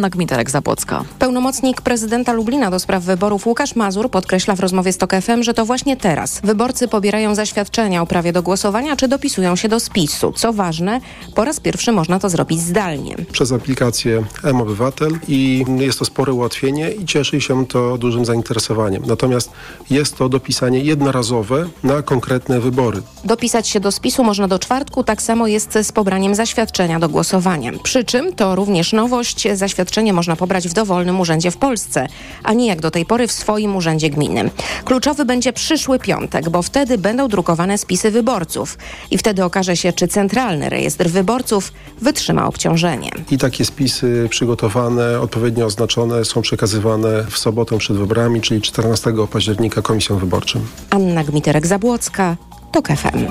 [0.00, 1.04] Anna Gmiterek-Zabłocka.
[1.18, 5.54] Pełnomocnik prezydenta Lublina do spraw wyborów Łukasz Mazur podkreśla w rozmowie z TOK FM, że
[5.54, 10.32] to właśnie teraz wyborcy pobierają zaświadczenia o prawie do głosowania czy dopisują się do spisu.
[10.32, 11.00] Co ważne,
[11.34, 13.16] po raz pierwszy można to zrobić zdalnie.
[13.32, 19.02] Przez aplikację M-Obywatel i jest to spore ułatwienie i cieszy się to dużym zainteresowaniem.
[19.06, 19.50] Natomiast
[19.90, 23.02] jest to dopisanie jednorazowe na konkretne wybory.
[23.24, 27.72] Dopisać się do spisu można do czwartku, tak samo jest z pobraniem zaświadczenia do głosowania.
[27.82, 29.46] Przy czym to również nowość,
[29.90, 32.06] zaświadczenie można pobrać w dowolnym urzędzie w Polsce,
[32.42, 34.50] a nie jak do tej pory w swoim urzędzie gminy.
[34.84, 38.78] Kluczowy będzie przyszły piątek, bo wtedy będą drukowane spisy wyborców
[39.10, 43.10] i wtedy okaże się, czy Centralny Rejestr Wyborców wytrzyma obciążenie.
[43.30, 49.82] I takie spisy przygotowane, odpowiednio oznaczone są przekazywane w sobotę przed wyborami, czyli 14 października
[49.82, 50.66] komisjom wyborczym.
[50.90, 52.34] Anna Gmiterek-Zabłocka,
[52.72, 53.26] TOK FM.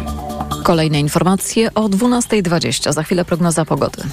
[0.63, 2.93] Kolejne informacje o 12.20.
[2.93, 4.03] Za chwilę prognoza pogody.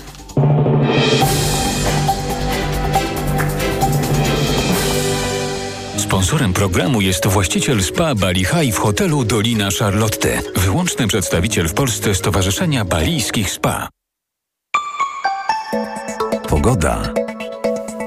[6.16, 10.42] Sponsorem programu jest właściciel spa Bali High w hotelu Dolina Charlotte.
[10.56, 13.88] Wyłączny przedstawiciel w Polsce Stowarzyszenia Balijskich Spa.
[16.48, 17.12] Pogoda.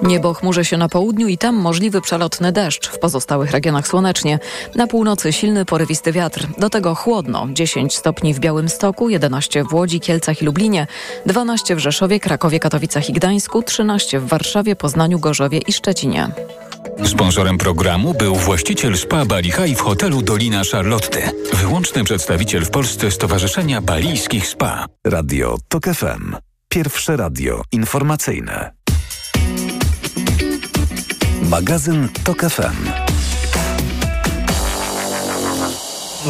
[0.04, 2.90] Niebo chmurzy się na południu i tam możliwy przelotny deszcz.
[2.90, 4.40] W pozostałych regionach słonecznie.
[4.76, 6.48] Na północy silny porywisty wiatr.
[6.58, 7.48] Do tego chłodno.
[7.54, 10.88] 10 stopni w Białymstoku, 11 w Łodzi, Kielcach i Lublinie,
[11.26, 16.32] 12 w Rzeszowie, Krakowie, Katowicach i Gdańsku, 13 w Warszawie, Poznaniu, Gorzowie i Szczecinie.
[17.06, 21.32] Sponsorem programu był właściciel spa Bali High w hotelu Dolina Charlotte.
[21.54, 24.86] Wyłączny przedstawiciel w Polsce Stowarzyszenia Balijskich Spa.
[25.06, 26.36] Radio TOK FM.
[26.70, 28.72] Pierwsze radio informacyjne.
[31.42, 33.10] Magazyn TOK FM.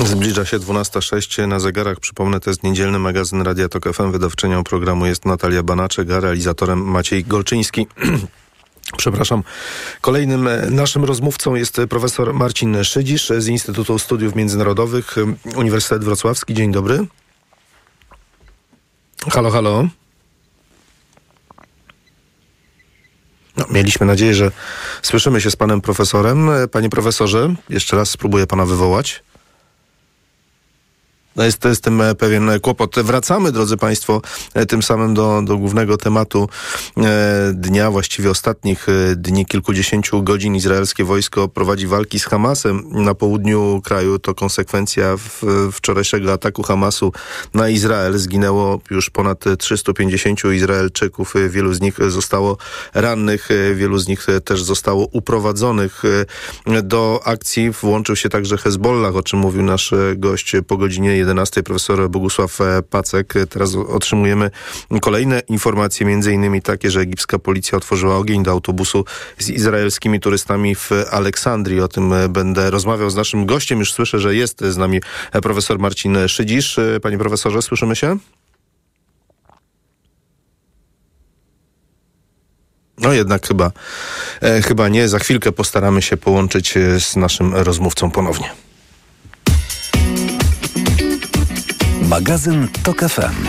[0.05, 1.99] Zbliża się 12.06 na zegarach.
[1.99, 4.11] Przypomnę, to jest niedzielny magazyn Radia TOK FM.
[4.11, 7.87] Wydawczynią programu jest Natalia Banaczek, a realizatorem Maciej Golczyński.
[8.99, 9.43] Przepraszam.
[10.01, 15.15] Kolejnym e, naszym rozmówcą jest profesor Marcin Szydzisz z Instytutu Studiów Międzynarodowych
[15.55, 16.53] Uniwersytet Wrocławski.
[16.53, 17.05] Dzień dobry.
[19.31, 19.87] Halo, halo.
[23.57, 24.51] No, mieliśmy nadzieję, że
[25.01, 26.49] słyszymy się z panem profesorem.
[26.71, 29.23] Panie profesorze, jeszcze raz spróbuję pana wywołać.
[31.39, 32.95] No jest, jest tym pewien kłopot.
[32.99, 34.21] Wracamy, drodzy Państwo,
[34.67, 36.49] tym samym do, do głównego tematu
[36.97, 40.55] e, dnia, właściwie ostatnich dni, kilkudziesięciu godzin.
[40.55, 44.19] Izraelskie wojsko prowadzi walki z Hamasem na południu kraju.
[44.19, 45.15] To konsekwencja
[45.71, 47.11] wczorajszego ataku Hamasu
[47.53, 48.17] na Izrael.
[48.17, 51.33] Zginęło już ponad 350 Izraelczyków.
[51.49, 52.57] Wielu z nich zostało
[52.93, 56.03] rannych, wielu z nich też zostało uprowadzonych
[56.83, 57.71] do akcji.
[57.71, 61.28] Włączył się także Hezbollah, o czym mówił nasz gość po godzinie 11
[61.63, 62.57] profesor Bogusław
[62.89, 63.33] Pacek.
[63.49, 64.51] Teraz otrzymujemy
[65.01, 69.05] kolejne informacje, między innymi takie, że egipska policja otworzyła ogień do autobusu
[69.37, 71.81] z izraelskimi turystami w Aleksandrii.
[71.81, 73.79] O tym będę rozmawiał z naszym gościem.
[73.79, 75.01] Już słyszę, że jest z nami
[75.41, 76.79] profesor Marcin Szydzisz.
[77.01, 78.17] Panie profesorze, słyszymy się?
[82.97, 83.71] No jednak chyba,
[84.41, 85.07] e, chyba nie.
[85.07, 88.49] Za chwilkę postaramy się połączyć z naszym rozmówcą ponownie.
[92.09, 93.47] Magazyn TOK FM.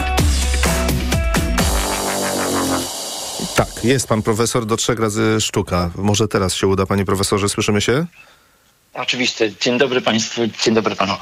[3.57, 5.91] Tak, jest pan profesor do trzech razy sztuka.
[5.97, 8.07] Może teraz się uda, panie profesorze, słyszymy się?
[8.95, 9.53] Oczywiście.
[9.61, 11.13] Dzień dobry Państwu, dzień dobry Panu.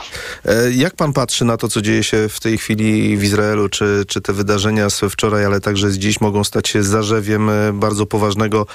[0.71, 3.69] Jak pan patrzy na to, co dzieje się w tej chwili w Izraelu?
[3.69, 8.06] Czy, czy te wydarzenia z wczoraj, ale także z dziś mogą stać się zarzewiem bardzo
[8.06, 8.67] poważnego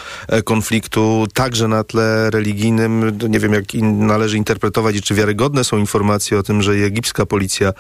[0.46, 3.18] konfliktu, także na tle religijnym?
[3.30, 7.26] Nie wiem, jak in, należy interpretować i czy wiarygodne są informacje o tym, że egipska
[7.26, 7.74] policja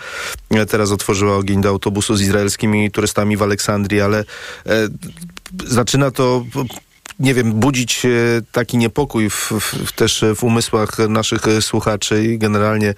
[0.70, 4.88] teraz otworzyła ogień do autobusu z izraelskimi turystami w Aleksandrii, ale e,
[5.66, 6.46] zaczyna to
[7.24, 8.02] nie wiem, budzić
[8.52, 12.94] taki niepokój w, w, też w umysłach naszych słuchaczy i generalnie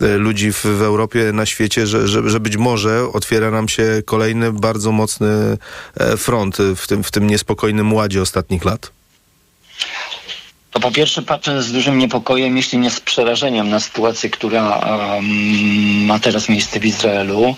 [0.00, 4.52] ludzi w, w Europie, na świecie, że, że, że być może otwiera nam się kolejny
[4.52, 5.58] bardzo mocny
[6.16, 8.90] front w tym, w tym niespokojnym ładzie ostatnich lat?
[10.82, 14.80] Po pierwsze patrzę z dużym niepokojem, jeśli nie z przerażeniem na sytuację, która
[16.06, 17.56] ma teraz miejsce w Izraelu.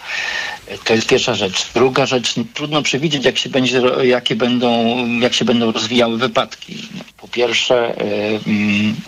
[0.84, 1.66] To jest pierwsza rzecz.
[1.74, 6.88] Druga rzecz, trudno przewidzieć, jak się, będzie, jakie będą, jak się będą rozwijały wypadki.
[7.16, 7.94] Po pierwsze,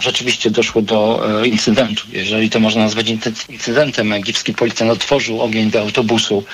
[0.00, 2.02] rzeczywiście doszło do y, incydentu.
[2.12, 3.06] Jeżeli to można nazwać
[3.48, 6.44] incydentem, egipski policjant otworzył ogień do autobusu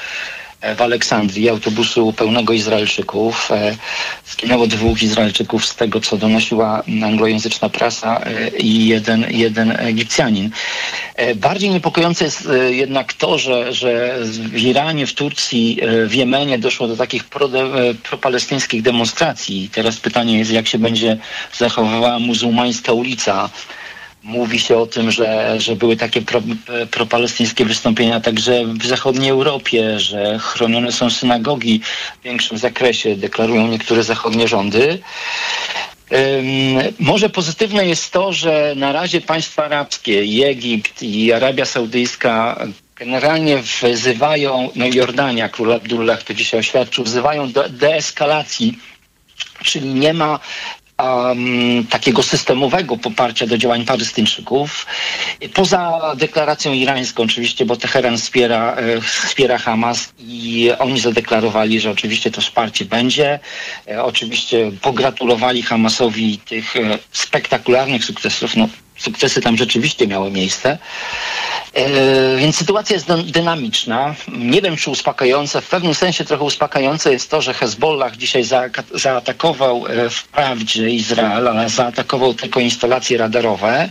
[0.77, 3.51] w Aleksandrii, autobusu pełnego Izraelczyków.
[4.27, 8.21] Zginęło dwóch Izraelczyków z tego, co donosiła anglojęzyczna prasa
[8.59, 10.51] i jeden, jeden Egipcjanin.
[11.37, 16.97] Bardziej niepokojące jest jednak to, że, że w Iranie, w Turcji, w Jemenie doszło do
[16.97, 17.51] takich pro,
[18.11, 19.71] propalestyńskich demonstracji.
[19.73, 21.17] Teraz pytanie jest, jak się będzie
[21.59, 23.51] zachowywała muzułmańska ulica.
[24.27, 26.43] Mówi się o tym, że, że były takie pro,
[26.91, 31.81] propalestyńskie wystąpienia także w zachodniej Europie, że chronione są synagogi
[32.21, 34.99] w większym zakresie, deklarują niektóre zachodnie rządy.
[36.99, 43.59] Może pozytywne jest to, że na razie państwa arabskie, i Egipt i Arabia Saudyjska generalnie
[43.59, 48.79] wzywają, no Jordania, król Abdullah to dzisiaj oświadczył, wzywają do deeskalacji,
[49.63, 50.41] czyli nie ma
[51.03, 54.87] um, takiego systemowego poparcia do działań palestyńczyków.
[55.55, 62.31] Poza deklaracją irańską oczywiście, bo Teheran wspiera, e, wspiera Hamas i oni zadeklarowali, że oczywiście
[62.31, 63.39] to wsparcie będzie.
[63.89, 68.57] E, oczywiście pogratulowali Hamasowi tych e, spektakularnych sukcesów.
[68.57, 70.79] No, sukcesy tam rzeczywiście miały miejsce.
[71.75, 74.15] E, więc sytuacja jest dynamiczna.
[74.29, 75.61] Nie wiem, czy uspokajająca.
[75.61, 78.63] W pewnym sensie trochę uspokajające jest to, że Hezbollah dzisiaj za
[78.95, 83.89] zaatakował e, wprawdzie Izrael, ale zaatakował tylko instalacje radarowe.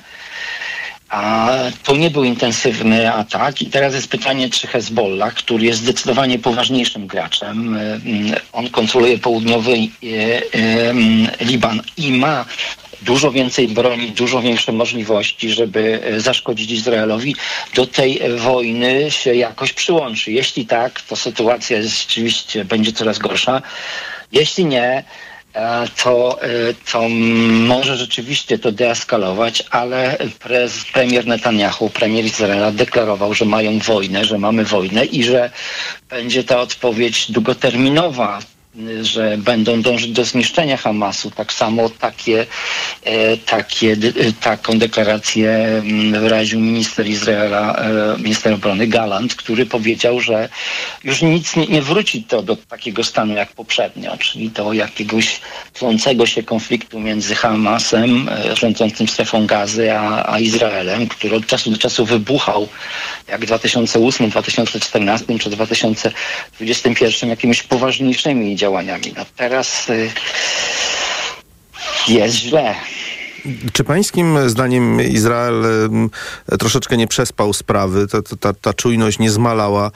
[1.10, 1.50] A
[1.84, 7.08] to nie był intensywny atak i teraz jest pytanie, czy Hezbollah, który jest zdecydowanie poważniejszym
[7.08, 8.00] graczem, e,
[8.54, 9.78] on kontroluje południowy
[11.40, 12.46] Liban i ma
[13.02, 17.36] dużo więcej broni, dużo większe możliwości, żeby e, zaszkodzić Izraelowi,
[17.76, 20.32] do tej wojny się jakoś przyłączy.
[20.32, 23.62] Jeśli tak, to sytuacja rzeczywiście będzie coraz gorsza.
[24.32, 25.04] Jeśli nie,
[25.54, 26.48] e, to, e,
[26.92, 27.10] to
[27.50, 34.38] może rzeczywiście to deeskalować, ale prez, premier Netanyahu, premier Izraela deklarował, że mają wojnę, że
[34.38, 35.52] mamy wojnę i że
[36.10, 38.40] będzie ta odpowiedź długoterminowa
[39.02, 41.32] że będą dążyć do zniszczenia Hamasu.
[41.32, 42.46] Tak samo takie,
[43.04, 50.20] e, takie, e, taką deklarację mm, wyraził minister Izraela, e, minister obrony Galant, który powiedział,
[50.20, 50.50] że
[51.04, 55.42] już nic nie, nie wróci to do takiego stanu jak poprzednio, czyli do jakiegoś
[55.74, 61.78] tlącego się konfliktu między Hamasem, rządzącym strefą gazy, a, a Izraelem, który od czasu do
[61.78, 62.68] czasu wybuchał,
[63.28, 68.65] jak w 2008, 2014 czy 2021 jakimiś poważniejszymi działaniami.
[69.18, 70.12] No teraz y,
[72.08, 72.76] jest źle.
[73.74, 75.64] Czy pańskim zdaniem Izrael
[76.60, 78.08] troszeczkę nie przespał sprawy?
[78.08, 79.92] Ta, ta, ta czujność nie zmalała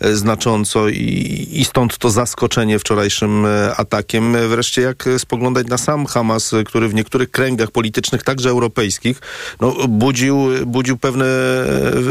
[0.00, 4.36] e, znacząco i, i stąd to zaskoczenie wczorajszym e, atakiem.
[4.48, 9.20] Wreszcie jak spoglądać na sam Hamas, który w niektórych kręgach politycznych, także europejskich,
[9.60, 11.26] no, budził, budził pewne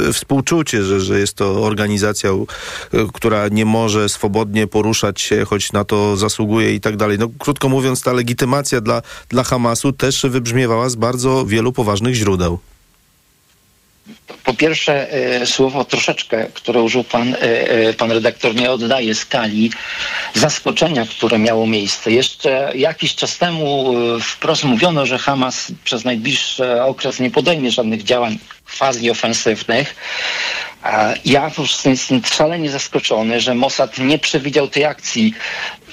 [0.09, 2.29] e, współczucie, że, że jest to organizacja,
[3.13, 7.17] która nie może swobodnie poruszać się, choć na to zasługuje i tak dalej.
[7.19, 12.59] No, krótko mówiąc, ta legitymacja dla, dla Hamasu też wybrzmiewała z bardzo wielu poważnych źródeł.
[14.43, 19.71] Po pierwsze, e, słowo troszeczkę, które użył pan, e, e, pan redaktor, nie oddaje skali
[20.33, 22.11] zaskoczenia, które miało miejsce.
[22.11, 28.39] Jeszcze jakiś czas temu wprost mówiono, że Hamas przez najbliższy okres nie podejmie żadnych działań
[28.77, 29.95] quasi ofensywnych.
[31.25, 35.33] Ja po prostu jestem szalenie zaskoczony, że Mossad nie przewidział tej akcji.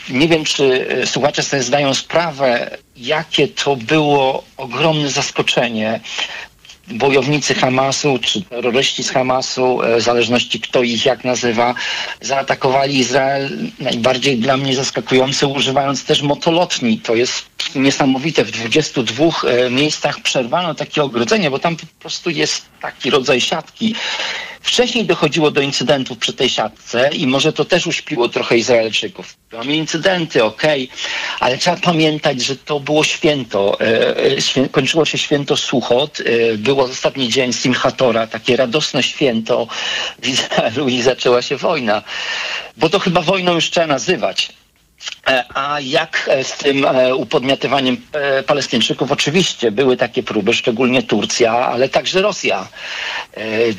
[0.09, 6.01] Nie wiem, czy słuchacze sobie zdają sprawę, jakie to było ogromne zaskoczenie
[6.91, 11.75] bojownicy Hamasu czy terroryści z Hamasu, e, w zależności kto ich jak nazywa,
[12.21, 13.51] zaatakowali Izrael
[13.81, 16.99] najbardziej dla mnie zaskakujące, używając też motolotni.
[16.99, 18.45] To jest niesamowite.
[18.45, 23.95] W 22 e, miejscach przerwano takie ogrodzenie, bo tam po prostu jest taki rodzaj siatki.
[24.61, 29.37] Wcześniej dochodziło do incydentów przy tej siatce i może to też uśpiło trochę Izraelczyków.
[29.53, 30.99] Mamy incydenty, okej, okay,
[31.41, 33.81] ale trzeba pamiętać, że to było święto.
[33.81, 36.21] E, kończyło się święto Suchot.
[36.21, 39.67] E, było ostatni dzień Simchatora, takie radosne święto
[40.23, 42.03] w Izraelu i zaczęła się wojna.
[42.77, 44.53] Bo to chyba wojną już trzeba nazywać.
[45.27, 47.97] E, a jak e, z tym e, upodmiotywaniem
[48.47, 49.13] Palestyńczyków?
[49.13, 52.69] Oczywiście były takie próby, szczególnie Turcja, ale także Rosja.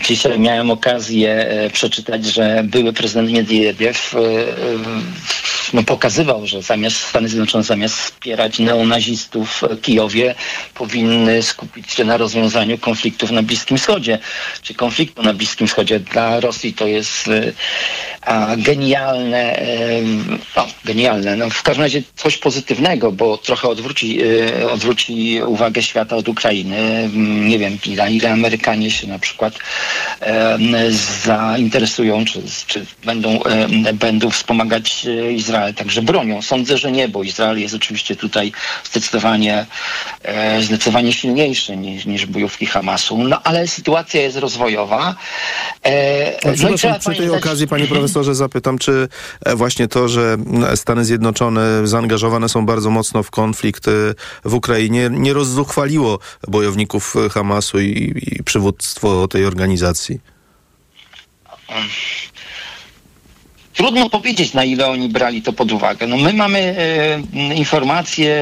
[0.08, 4.16] Dzisiaj miałem okazję przeczytać, że były prezydent Medvedev
[5.74, 10.36] no, pokazywał, że zamiast Stany Zjednoczone zamiast wspierać neonazistów w Kijowie
[10.74, 14.20] powinny skupić się na rozwiązaniu konfliktów na Bliskim Wschodzie,
[14.62, 16.00] czy konfliktu na Bliskim Wschodzie.
[16.00, 17.30] Dla Rosji to jest
[18.58, 19.62] genialne,
[20.56, 24.20] no, genialne, no w każdym razie coś pozytywnego, bo trochę odwróci,
[24.72, 26.78] odwróci uwagę świata od Ukrainy.
[26.78, 29.54] Mm, nie wiem, ile, ile Amerykanie się na przykład
[31.26, 33.40] zainteresują, czy, czy będą,
[33.94, 36.42] będą wspomagać Izrael także bronią.
[36.42, 38.52] Sądzę, że nie, bo Izrael jest oczywiście tutaj
[38.84, 39.66] zdecydowanie,
[40.62, 43.18] zdecydowanie silniejszy niż, niż bojówki Hamasu.
[43.18, 45.16] No ale sytuacja jest rozwojowa.
[45.84, 47.44] E, no, no przy tej pamiętać...
[47.44, 49.08] okazji, panie profesorze, zapytam, czy
[49.46, 50.38] e, właśnie to, że
[50.76, 53.92] Stany Zjednoczone zaangażowane są bardzo mocno w konflikt e,
[54.46, 60.20] w Ukrainie, nie rozzuchwaliło bojowników Hamasu i, i przywództwo tej organizacji?
[63.82, 66.08] Trudno powiedzieć, na ile oni brali to pod uwagę.
[66.08, 68.36] No my mamy e, informacje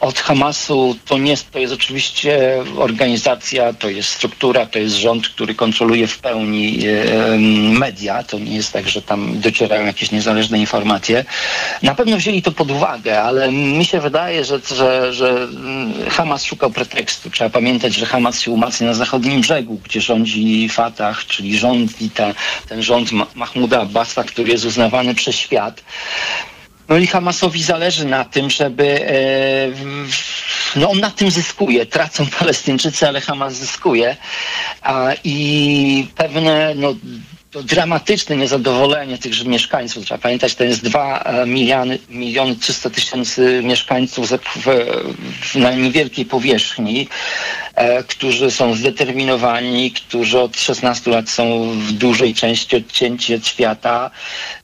[0.00, 5.54] od Hamasu to nie to jest oczywiście organizacja, to jest struktura, to jest rząd, który
[5.54, 7.38] kontroluje w pełni e,
[7.78, 8.22] media.
[8.22, 11.24] To nie jest tak, że tam docierają jakieś niezależne informacje.
[11.82, 16.44] Na pewno wzięli to pod uwagę, ale mi się wydaje, że, że, że mm, Hamas
[16.44, 17.30] szukał pretekstu.
[17.30, 22.10] Trzeba pamiętać, że Hamas się umacnia na zachodnim brzegu, gdzie rządzi Fatah, czyli rząd i
[22.10, 22.34] ta,
[22.68, 25.82] ten rząd Mahmuda Abbasa, który jest uznawany przez świat.
[26.88, 29.06] No i Hamasowi zależy na tym, żeby.
[29.06, 29.18] E,
[30.76, 31.86] no on na tym zyskuje.
[31.86, 34.16] Tracą Palestyńczycy, ale Hamas zyskuje.
[34.82, 36.94] A, I pewne no,
[37.62, 40.04] dramatyczne niezadowolenie tych mieszkańców.
[40.04, 44.38] Trzeba pamiętać, to jest 2 e, miliony, miliony 300 tysięcy mieszkańców w,
[45.40, 47.08] w, na niewielkiej powierzchni.
[47.78, 54.10] E, którzy są zdeterminowani, którzy od 16 lat są w dużej części odcięci od świata.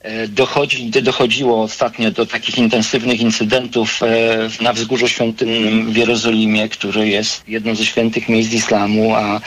[0.01, 7.07] E, dochodzi, dochodziło ostatnio do takich intensywnych incydentów e, na Wzgórzu Świątynnym w Jerozolimie, który
[7.07, 9.41] jest jedną ze świętych miejsc islamu, a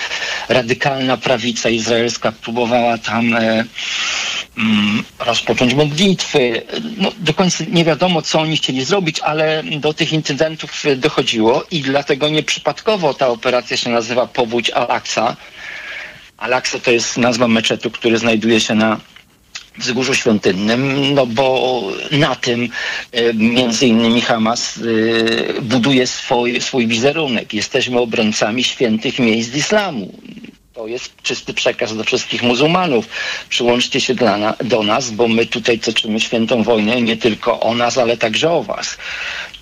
[0.48, 3.37] radykalna prawica izraelska próbowała tam
[5.19, 6.62] rozpocząć modlitwy.
[6.97, 11.81] No, do końca nie wiadomo, co oni chcieli zrobić, ale do tych incydentów dochodziło i
[11.81, 15.37] dlatego nieprzypadkowo ta operacja operacja się nazywa Powódź Al-Aqsa.
[16.38, 19.00] Al-Aqsa to jest nazwa meczetu, który znajduje się na
[19.79, 22.69] wzgórzu świątynnym, no bo na tym
[23.12, 27.55] e, między innymi Hamas e, buduje swój, swój wizerunek.
[27.55, 30.12] Jesteśmy obrońcami świętych miejsc islamu.
[30.78, 33.08] To jest czysty przekaz do wszystkich muzułmanów.
[33.49, 37.99] Przyłączcie się na, do nas, bo my tutaj toczymy świętą wojnę nie tylko o nas,
[37.99, 38.97] ale także o was.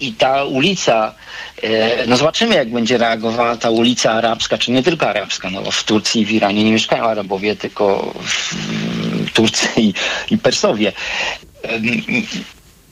[0.01, 1.15] I ta ulica,
[1.63, 5.85] e, no zobaczymy jak będzie reagowała ta ulica arabska, czy nie tylko arabska, no w
[5.85, 9.95] Turcji i w Iranie nie mieszkają Arabowie, tylko w Turcji
[10.31, 10.93] i Persowie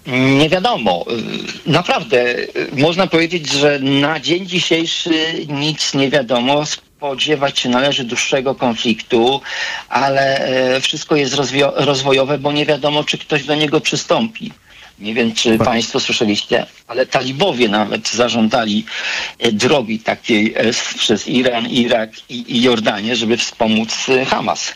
[0.07, 1.05] nie wiadomo.
[1.67, 2.37] Naprawdę
[2.73, 6.67] można powiedzieć, że na dzień dzisiejszy nic nie wiadomo
[6.97, 9.41] spodziewać się należy dłuższego konfliktu,
[9.89, 11.35] ale e, wszystko jest
[11.77, 14.53] rozwojowe, bo nie wiadomo, czy ktoś do niego przystąpi.
[14.99, 18.85] Nie wiem, czy Państwo słyszeliście, ale talibowie nawet zażądali
[19.39, 24.75] e, drogi takiej e, przez Iran, Irak i Jordanię, żeby wspomóc Hamas.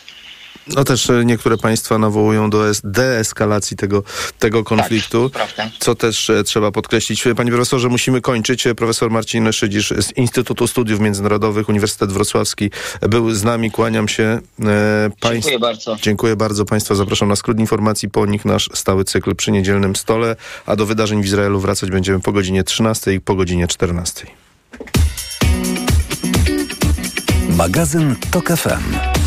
[0.67, 4.03] No też e, niektóre państwa nawołują do deeskalacji tego,
[4.39, 5.49] tego konfliktu, tak,
[5.79, 7.23] co też e, trzeba podkreślić.
[7.37, 8.67] Panie profesorze, musimy kończyć.
[8.77, 13.71] Profesor Marcin Szydzisz z Instytutu Studiów Międzynarodowych Uniwersytet Wrocławski był z nami.
[13.71, 14.39] Kłaniam się.
[15.23, 15.31] E.
[15.31, 15.97] Dziękuję bardzo.
[16.01, 16.65] Dziękuję bardzo.
[16.65, 18.09] Państwa zapraszam na skrót informacji.
[18.09, 20.35] Po nich nasz stały cykl przy niedzielnym stole,
[20.65, 24.27] a do wydarzeń w Izraelu wracać będziemy po godzinie 13 i po godzinie 14.
[27.49, 29.18] Magazyn TOK FM.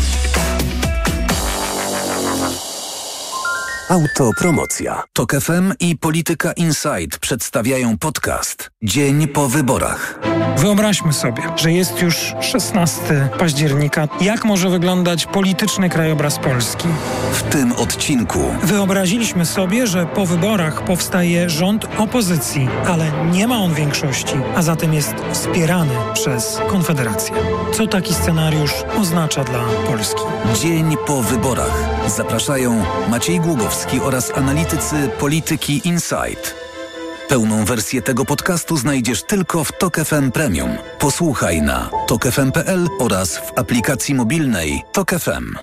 [3.93, 5.03] Autopromocja.
[5.13, 10.19] Tok FM i Polityka Insight przedstawiają podcast Dzień po wyborach.
[10.57, 14.07] Wyobraźmy sobie, że jest już 16 października.
[14.21, 16.87] Jak może wyglądać polityczny krajobraz Polski?
[17.31, 23.73] W tym odcinku wyobraziliśmy sobie, że po wyborach powstaje rząd opozycji, ale nie ma on
[23.73, 27.35] większości, a zatem jest wspierany przez Konfederację.
[27.73, 30.21] Co taki scenariusz oznacza dla Polski?
[30.61, 31.83] Dzień po wyborach.
[32.07, 36.55] Zapraszają Maciej Głogowski oraz analitycy polityki Insight.
[37.29, 40.69] Pełną wersję tego podcastu znajdziesz tylko w Tok FM Premium.
[40.99, 45.55] Posłuchaj na tokefm.pl oraz w aplikacji mobilnej Tok FM.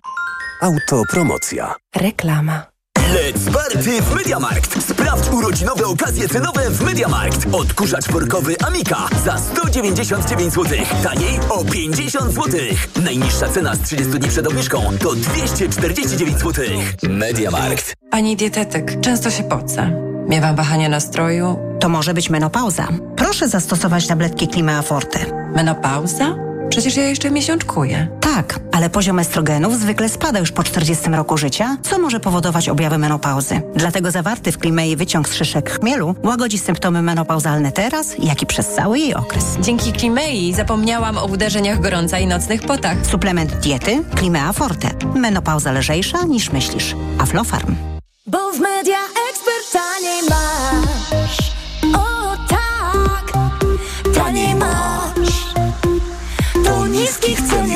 [0.63, 1.75] Autopromocja.
[1.97, 2.70] Reklama.
[3.01, 4.85] Let's party w Mediamarkt!
[4.85, 7.47] Sprawdź urodzinowe okazje cenowe w Mediamarkt.
[7.53, 10.79] Odkurzacz workowy Amika za 199 zł.
[11.03, 12.61] Taniej o 50 zł.
[13.05, 16.65] Najniższa cena z 30 dni przed obniżką to 249 zł.
[17.09, 17.95] Mediamarkt.
[18.11, 19.91] Pani dietetyk, często się poca.
[20.29, 21.59] Miewam wahania nastroju.
[21.81, 22.89] To może być menopauza.
[23.17, 25.19] Proszę zastosować tabletki Klima Forte.
[25.55, 26.37] Menopauza?
[26.69, 28.20] Przecież ja jeszcze miesiączkuję.
[28.35, 32.99] Tak ale poziom estrogenów zwykle spada już po 40 roku życia, co może powodować objawy
[32.99, 33.63] menopauzy.
[33.77, 38.69] Dlatego zawarty w Klimei wyciąg z szyszek chmielu łagodzi symptomy menopauzalne teraz, jak i przez
[38.69, 39.45] cały jej okres.
[39.61, 43.07] Dzięki Klimei zapomniałam o uderzeniach gorąca i nocnych potach.
[43.07, 44.89] Suplement diety Klimea Forte.
[45.15, 46.97] Menopauza lżejsza niż myślisz.
[47.19, 47.77] Aflofarm.
[48.27, 48.99] Bo w media
[49.31, 51.53] ekspert taniej masz.
[51.95, 53.33] O tak,
[54.15, 55.55] taniej masz.
[56.65, 57.70] To niskich cen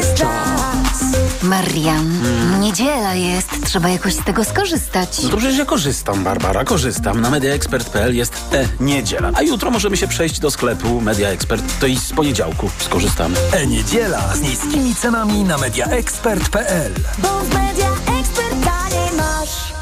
[1.55, 2.21] Marian,
[2.61, 5.23] niedziela jest, trzeba jakoś z tego skorzystać.
[5.23, 7.21] No przecież ja korzystam, Barbara, korzystam.
[7.21, 9.31] Na mediaexpert.pl jest e-niedziela.
[9.35, 11.65] A jutro możemy się przejść do sklepu Media Expert.
[11.81, 13.37] To i z poniedziałku skorzystamy.
[13.53, 17.89] E-niedziela z niskimi cenami na mediaexpert.pl Bo w media
[18.21, 19.73] ekspert taniej masz.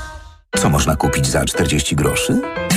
[0.62, 2.40] Co można kupić za 40 groszy?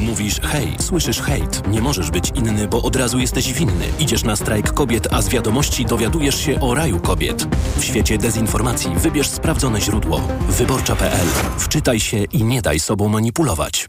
[0.00, 1.68] Mówisz hej, słyszysz hejt.
[1.68, 3.84] Nie możesz być inny, bo od razu jesteś winny.
[3.98, 7.46] Idziesz na strajk kobiet, a z wiadomości dowiadujesz się o raju kobiet.
[7.76, 10.20] W świecie dezinformacji wybierz sprawdzone źródło.
[10.48, 11.26] Wyborcza.pl.
[11.58, 13.88] Wczytaj się i nie daj sobą manipulować.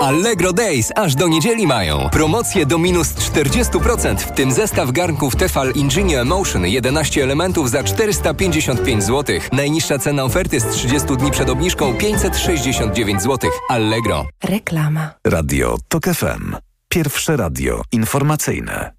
[0.00, 2.10] Allegro Days aż do niedzieli mają.
[2.10, 9.04] Promocje do minus 40%, w tym zestaw garnków Tefal Ingenia Emotion 11 elementów za 455
[9.04, 9.36] zł.
[9.52, 13.50] Najniższa cena oferty z 30 dni przed obniżką 569 zł.
[13.68, 14.26] Allegro.
[14.44, 15.10] Reklama.
[15.26, 16.56] Radio TOK FM.
[16.88, 18.92] Pierwsze radio informacyjne.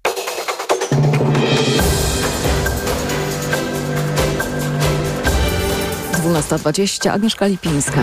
[6.12, 7.12] Dwunasta dwadzieścia.
[7.12, 8.02] Agnieszka Lipińska.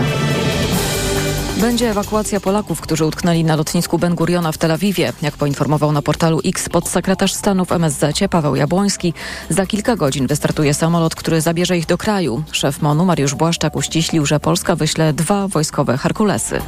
[1.60, 5.12] Będzie ewakuacja Polaków, którzy utknęli na lotnisku Ben Guriona w Tel Awiwie.
[5.22, 9.14] Jak poinformował na portalu X podsekretarz stanu w MSZ Paweł Jabłoński,
[9.48, 12.42] za kilka godzin wystartuje samolot, który zabierze ich do kraju.
[12.52, 16.60] Szef MONU Mariusz Błaszczak uściślił, że Polska wyśle dwa wojskowe Herkulesy.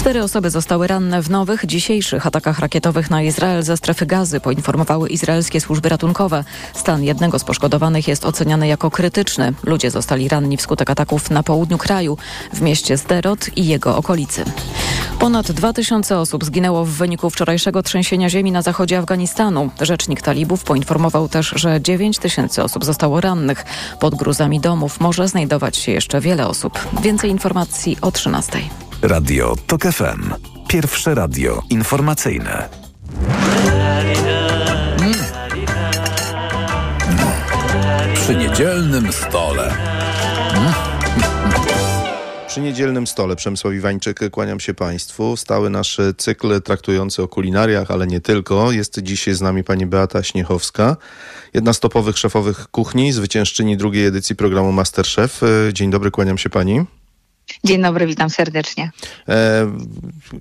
[0.00, 5.08] Cztery osoby zostały ranne w nowych, dzisiejszych atakach rakietowych na Izrael ze strefy gazy, poinformowały
[5.08, 6.44] izraelskie służby ratunkowe.
[6.74, 9.52] Stan jednego z poszkodowanych jest oceniany jako krytyczny.
[9.64, 12.18] Ludzie zostali ranni wskutek ataków na południu kraju,
[12.52, 14.44] w mieście Sderot i jego okolicy.
[15.18, 19.70] Ponad 2000 osób zginęło w wyniku wczorajszego trzęsienia ziemi na zachodzie Afganistanu.
[19.80, 23.64] Rzecznik talibów poinformował też, że 9 tysięcy osób zostało rannych.
[23.98, 26.78] Pod gruzami domów może znajdować się jeszcze wiele osób.
[27.02, 28.89] Więcej informacji o 13.
[29.02, 30.34] Radio TOK FM.
[30.68, 32.68] Pierwsze radio informacyjne.
[38.14, 39.74] Przy niedzielnym stole.
[42.48, 45.36] Przy niedzielnym stole Przemysław Iwańczyk, kłaniam się Państwu.
[45.36, 48.72] Stały nasz cykl traktujący o kulinariach, ale nie tylko.
[48.72, 50.96] Jest dziś z nami pani Beata Śniechowska,
[51.54, 55.40] jedna z topowych szefowych kuchni, zwyciężczyni drugiej edycji programu Masterchef.
[55.72, 56.84] Dzień dobry, kłaniam się pani.
[57.64, 58.90] Dzień dobry, witam serdecznie.
[59.28, 59.72] E,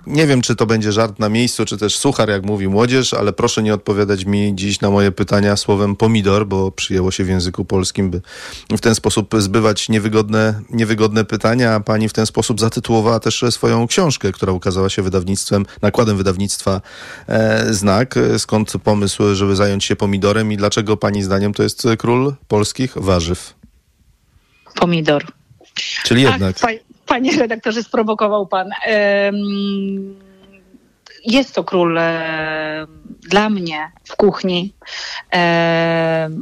[0.07, 3.33] nie wiem, czy to będzie żart na miejscu, czy też suchar, jak mówi młodzież, ale
[3.33, 7.65] proszę nie odpowiadać mi dziś na moje pytania słowem pomidor, bo przyjęło się w języku
[7.65, 8.21] polskim, by
[8.77, 13.87] w ten sposób zbywać niewygodne, niewygodne pytania, a pani w ten sposób zatytułowała też swoją
[13.87, 16.81] książkę, która ukazała się wydawnictwem, nakładem wydawnictwa
[17.27, 18.15] e, Znak.
[18.37, 23.53] Skąd pomysł, żeby zająć się pomidorem i dlaczego pani zdaniem to jest król polskich warzyw?
[24.75, 25.25] Pomidor.
[26.03, 26.55] Czyli jednak.
[27.09, 28.69] Panie redaktorze, sprowokował pan.
[31.25, 31.99] Jest to król
[33.29, 34.73] dla mnie w kuchni.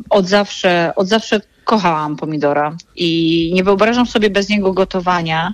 [0.10, 5.54] Od zawsze, od zawsze kochałam pomidora i nie wyobrażam sobie bez niego gotowania,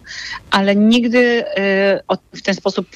[0.52, 1.44] ale nigdy
[2.34, 2.88] w ten sposób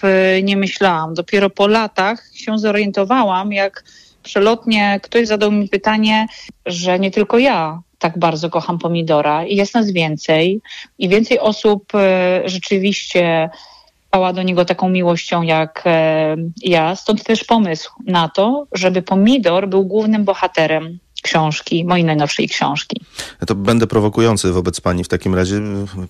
[0.44, 1.14] nie myślałam.
[1.14, 3.84] Dopiero po latach się zorientowałam, jak
[4.24, 6.28] przelotnie ktoś zadał mi pytanie,
[6.66, 10.62] że nie tylko ja tak bardzo kocham pomidora i jest nas więcej
[11.00, 13.50] i więcej osób e, rzeczywiście
[14.12, 16.96] pała do niego taką miłością jak e, ja.
[16.96, 23.02] Stąd też pomysł na to, żeby pomidor był głównym bohaterem książki, mojej najnowszej książki.
[23.42, 25.62] Ja to będę prowokujący wobec pani w takim razie.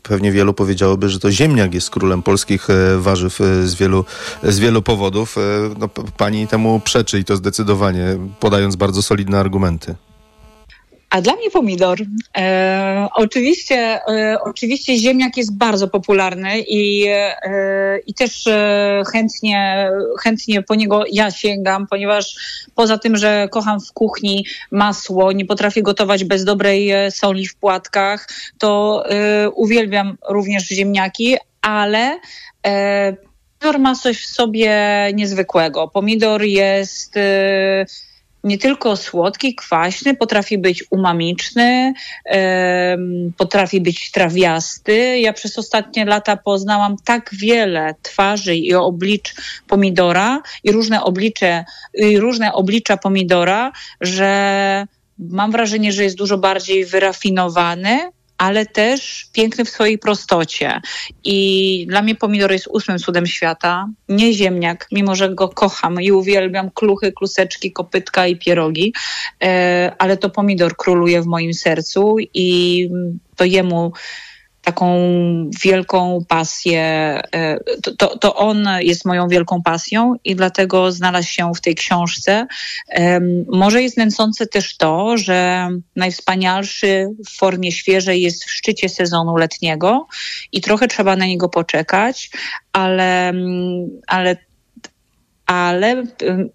[0.03, 4.05] Pewnie wielu powiedziałoby, że to ziemniak jest królem polskich e, warzyw z wielu,
[4.43, 5.35] z wielu powodów.
[5.79, 9.95] No, pani temu przeczy i to zdecydowanie, podając bardzo solidne argumenty.
[11.09, 11.97] A dla mnie pomidor.
[12.37, 19.89] E, oczywiście, e, oczywiście ziemniak jest bardzo popularny i, e, i też e, chętnie,
[20.23, 22.35] chętnie po niego ja sięgam, ponieważ
[22.75, 27.55] poza tym, że kocham w kuchni masło, nie potrafię gotować bez dobrej e, soli w
[27.55, 32.19] płatkach, to e, uwielbiam również ziemniaki, ale
[33.59, 34.75] pomidor ma coś w sobie
[35.13, 35.87] niezwykłego.
[35.87, 37.15] Pomidor jest
[38.47, 41.93] nie tylko słodki, kwaśny, potrafi być umamiczny,
[43.37, 45.19] potrafi być trawiasty.
[45.19, 49.35] Ja przez ostatnie lata poznałam tak wiele twarzy i oblicz
[49.67, 54.87] pomidora i różne oblicze, i różne oblicza pomidora, że
[55.19, 57.99] mam wrażenie, że jest dużo bardziej wyrafinowany,
[58.37, 60.81] ale też piękny w swojej prostocie.
[61.23, 66.11] I dla mnie pomidor jest ósmym cudem świata, nie ziemniak, mimo że go kocham i
[66.11, 68.93] uwielbiam kluchy, kluseczki, kopytka i pierogi,
[69.43, 72.89] e, ale to pomidor króluje w moim sercu i
[73.35, 73.93] to jemu
[74.67, 74.87] taką
[75.63, 76.81] wielką pasję.
[77.31, 81.75] e, To, to, to on jest moją wielką pasją i dlatego znalazł się w tej
[81.75, 82.47] książce.
[83.47, 90.07] Może jest nęcące też to, że najwspanialszy w formie świeżej jest w szczycie sezonu letniego
[90.51, 92.29] i trochę trzeba na niego poczekać,
[92.73, 94.37] ale, mm, ale
[95.47, 96.49] ale y,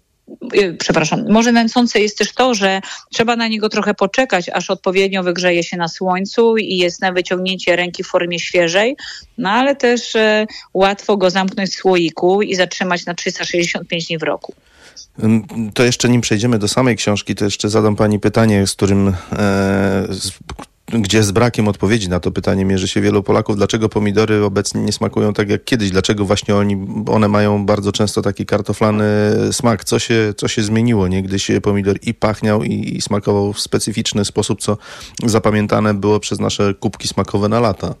[0.79, 2.81] przepraszam, może nęcące jest też to, że
[3.11, 7.75] trzeba na niego trochę poczekać, aż odpowiednio wygrzeje się na słońcu i jest na wyciągnięcie
[7.75, 8.95] ręki w formie świeżej,
[9.37, 14.23] no ale też e, łatwo go zamknąć w słoiku i zatrzymać na 365 dni w
[14.23, 14.53] roku.
[15.73, 19.13] To jeszcze nim przejdziemy do samej książki, to jeszcze zadam pani pytanie, z którym, e,
[20.09, 20.31] z,
[20.87, 23.55] gdzie z brakiem odpowiedzi na to pytanie mierzy się wielu Polaków.
[23.55, 25.91] Dlaczego pomidory obecnie nie smakują tak jak kiedyś?
[25.91, 29.05] Dlaczego właśnie oni, one mają bardzo często taki kartoflany
[29.51, 29.83] smak?
[29.83, 31.07] Co się, co się zmieniło?
[31.07, 34.77] Niegdyś pomidor i pachniał i, i smakował w specyficzny sposób, co
[35.25, 37.95] zapamiętane było przez nasze kubki smakowe na lata.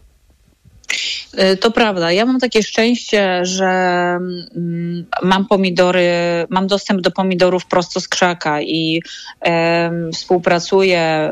[1.39, 2.11] Y, To prawda.
[2.11, 6.11] Ja mam takie szczęście, że mm, mam pomidory,
[6.49, 9.01] mam dostęp do pomidorów prosto z krzaka i
[9.41, 11.31] em, współpracuję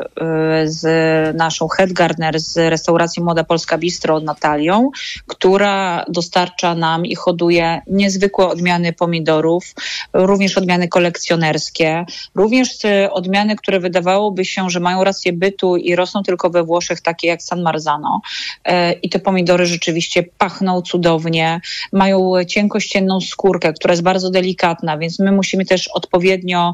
[0.64, 4.90] y, z naszą head gardener z restauracji Młoda Polska Bistro Natalią,
[5.26, 9.74] która dostarcza nam i hoduje niezwykłe odmiany pomidorów,
[10.12, 16.22] również odmiany kolekcjonerskie, również y, odmiany, które wydawałoby się, że mają rację bytu i rosną
[16.22, 18.20] tylko we Włoszech, takie jak San Marzano.
[18.64, 19.91] E, I te pomidory rzeczywiście
[20.38, 21.60] pachną cudownie,
[21.92, 26.72] mają cienkościenną skórkę, która jest bardzo delikatna, więc my musimy też odpowiednio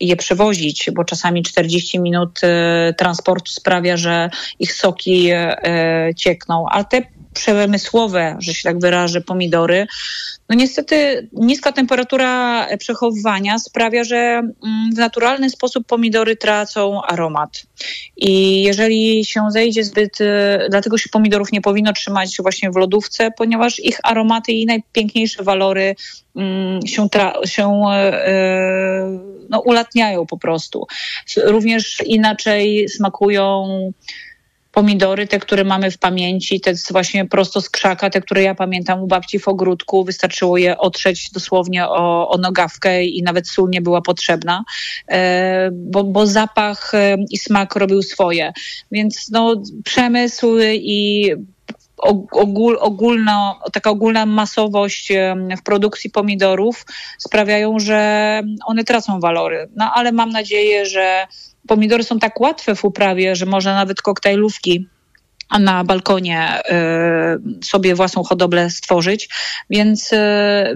[0.00, 6.84] je przewozić, bo czasami 40 minut e, transportu sprawia, że ich soki e, ciekną, ale
[6.84, 7.02] te
[7.34, 9.86] przemysłowe, że się tak wyrażę, pomidory,
[10.52, 17.62] no niestety niska temperatura przechowywania sprawia, że mm, w naturalny sposób pomidory tracą aromat.
[18.16, 23.30] I jeżeli się zejdzie zbyt, e, dlatego się pomidorów nie powinno trzymać właśnie w lodówce,
[23.30, 25.94] ponieważ ich aromaty i najpiękniejsze walory
[26.36, 29.18] mm, się, tra- się e, e,
[29.50, 30.86] no, ulatniają po prostu.
[31.44, 33.68] Również inaczej smakują
[34.72, 39.02] pomidory, te, które mamy w pamięci, te właśnie prosto z krzaka, te, które ja pamiętam
[39.02, 43.80] u babci w ogródku, wystarczyło je otrzeć dosłownie o, o nogawkę i nawet sól nie
[43.80, 44.64] była potrzebna,
[45.08, 48.52] e, bo, bo zapach e, i smak robił swoje.
[48.92, 51.30] Więc no, przemysł i
[52.32, 55.12] ogól, ogólno, taka ogólna masowość
[55.58, 56.86] w produkcji pomidorów
[57.18, 59.68] sprawiają, że one tracą walory.
[59.76, 61.26] No ale mam nadzieję, że
[61.68, 64.86] pomidory są tak łatwe w uprawie, że można nawet koktajlówki
[65.58, 66.60] na balkonie
[67.60, 69.28] y, sobie własną hodowlę stworzyć,
[69.70, 70.16] więc, y,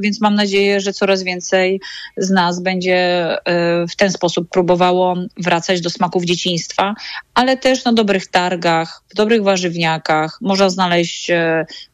[0.00, 1.80] więc mam nadzieję, że coraz więcej
[2.16, 6.94] z nas będzie y, w ten sposób próbowało wracać do smaków dzieciństwa,
[7.34, 11.30] ale też na dobrych targach, w dobrych warzywniakach można znaleźć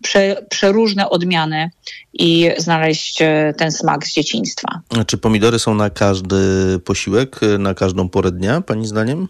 [0.03, 1.71] prze, przeróżne odmiany
[2.13, 3.19] i znaleźć
[3.57, 4.81] ten smak z dzieciństwa.
[5.07, 6.37] Czy pomidory są na każdy
[6.85, 9.29] posiłek, na każdą porę dnia, pani zdaniem?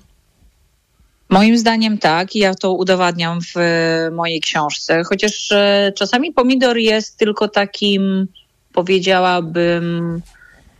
[1.33, 6.77] Moim zdaniem tak, i ja to udowadniam w e, mojej książce, chociaż e, czasami pomidor
[6.77, 8.29] jest tylko takim,
[8.73, 10.23] powiedziałabym,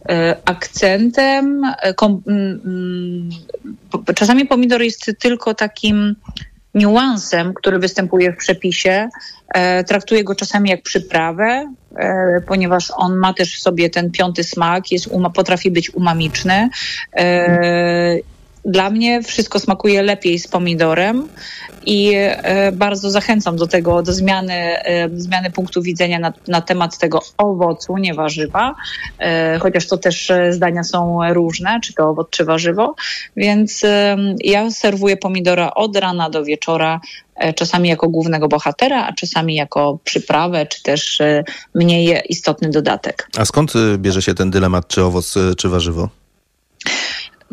[0.09, 1.63] e, akcentem.
[4.15, 6.17] czasami pomidor jest tylko takim
[6.75, 9.09] niuansem, który występuje w przepisie.
[9.87, 11.73] Traktuję go czasami jak przyprawę,
[12.47, 16.69] ponieważ on ma też w sobie ten piąty smak, jest, potrafi być umamiczny.
[18.65, 21.29] Dla mnie wszystko smakuje lepiej z pomidorem
[21.87, 26.99] i e, bardzo zachęcam do tego, do zmiany, e, zmiany punktu widzenia na, na temat
[26.99, 28.75] tego owocu, nie warzywa,
[29.19, 32.95] e, chociaż to też zdania są różne, czy to owoc, czy warzywo,
[33.37, 33.83] więc
[34.45, 37.01] ja serwuję pomidora od rana do wieczora,
[37.57, 41.19] czasami jako głównego bohatera, a czasami jako przyprawę, czy też
[41.75, 43.29] mniej istotny dodatek.
[43.39, 46.22] A skąd bierze się ten dylemat, czy owoc, czy warzywo?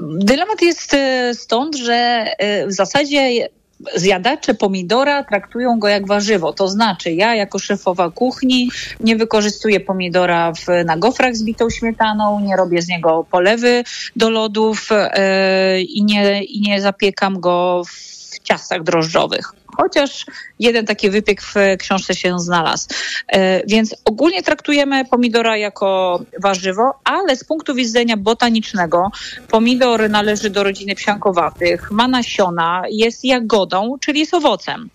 [0.02, 3.50] Dylemat jest e, stąd, że e, w zasadzie
[3.96, 6.54] zjadacze pomidora traktują go jak warzywo.
[6.54, 12.40] To znaczy, ja jako szefowa kuchni nie wykorzystuję pomidora w, na gofrach z bitą śmietaną,
[12.40, 13.84] nie robię z niego polewy
[14.16, 19.54] do lodów e, i, nie, i nie zapiekam go w ciastach drożdżowych.
[19.78, 20.26] Chociaż
[20.60, 22.88] jeden taki wypiek w książce się znalazł.
[23.28, 29.12] E, Więc ogólnie traktujemy pomidora jako warzywo, ale z punktu widzenia botanicznego
[29.48, 34.90] pomidor należy do rodziny psiankowatych, ma nasiona, jest jagodą, czyli jest owocem.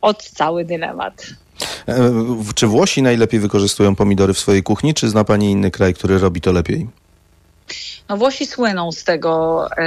[0.00, 1.26] Od cały dylemat.
[1.88, 2.12] E,
[2.54, 6.40] Czy Włosi najlepiej wykorzystują pomidory w swojej kuchni, czy zna Pani inny kraj, który robi
[6.40, 6.86] to lepiej?
[8.08, 9.84] No Włosi słyną z tego, e,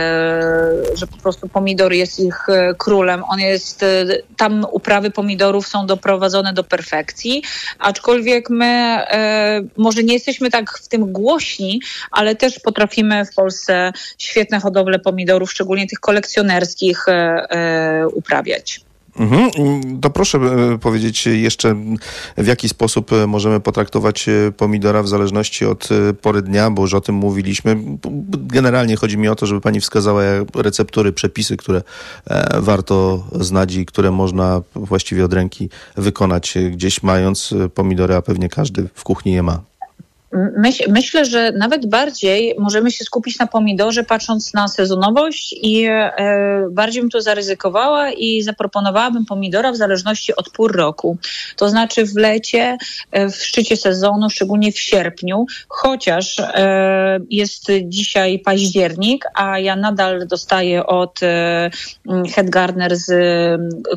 [0.94, 3.24] że po prostu pomidor jest ich e, królem.
[3.28, 4.06] On jest, e,
[4.38, 7.44] tam uprawy pomidorów są doprowadzone do perfekcji,
[7.80, 9.04] aczkolwiek my
[9.78, 15.52] może nie jesteśmy tak w tym głośni, ale też potrafimy w Polsce świetne hodowle pomidorów,
[15.52, 17.06] szczególnie tych kolekcjonerskich,
[18.14, 18.82] uprawiać.
[19.20, 19.52] Mhm.
[20.02, 21.76] To proszę e, powiedzieć jeszcze,
[22.38, 25.90] w jaki sposób e, możemy potraktować e, pomidora w zależności od
[26.22, 27.78] pory dnia, bo już o tym mówiliśmy.
[28.32, 30.24] Generalnie chodzi mi o to, żeby pani wskazała
[30.56, 31.82] receptury, przepisy, które
[32.58, 38.90] warto znać i które można właściwie od ręki wykonać gdzieś mając pomidory, a pewnie każdy
[38.94, 39.73] w kuchni je ma.
[40.58, 46.68] Myśl, myślę, że nawet bardziej możemy się skupić na pomidorze, patrząc na sezonowość i e,
[46.72, 51.18] bardziej bym to zaryzykowała i zaproponowałabym pomidora w zależności od pór roku.
[51.58, 52.78] To znaczy w lecie,
[53.12, 60.28] e, w szczycie sezonu, szczególnie w sierpniu, chociaż e, jest dzisiaj październik, a ja nadal
[60.28, 61.70] dostaję od e,
[62.10, 63.12] mm, Head Gardener, z,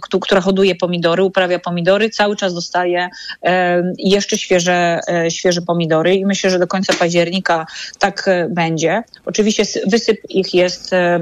[0.03, 3.09] któ- która hoduje pomidory, uprawia pomidory, cały czas dostaję
[3.43, 7.67] e, jeszcze świeże, e, świeże pomidory myślę, że do końca października
[7.99, 9.03] tak e, będzie.
[9.25, 11.19] Oczywiście wysyp ich jest e,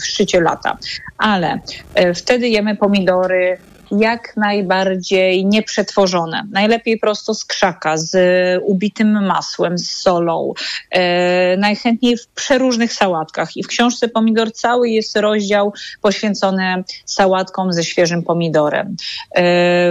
[0.00, 0.78] w szczycie lata,
[1.18, 1.60] ale
[1.94, 3.58] e, wtedy jemy pomidory
[3.90, 6.46] jak najbardziej nieprzetworzone.
[6.50, 8.16] Najlepiej prosto z krzaka, z
[8.62, 10.52] ubitym masłem, z solą.
[10.90, 13.56] E, najchętniej w przeróżnych sałatkach.
[13.56, 18.96] I w książce Pomidor cały jest rozdział poświęcony sałatkom ze świeżym pomidorem.
[19.30, 19.42] E,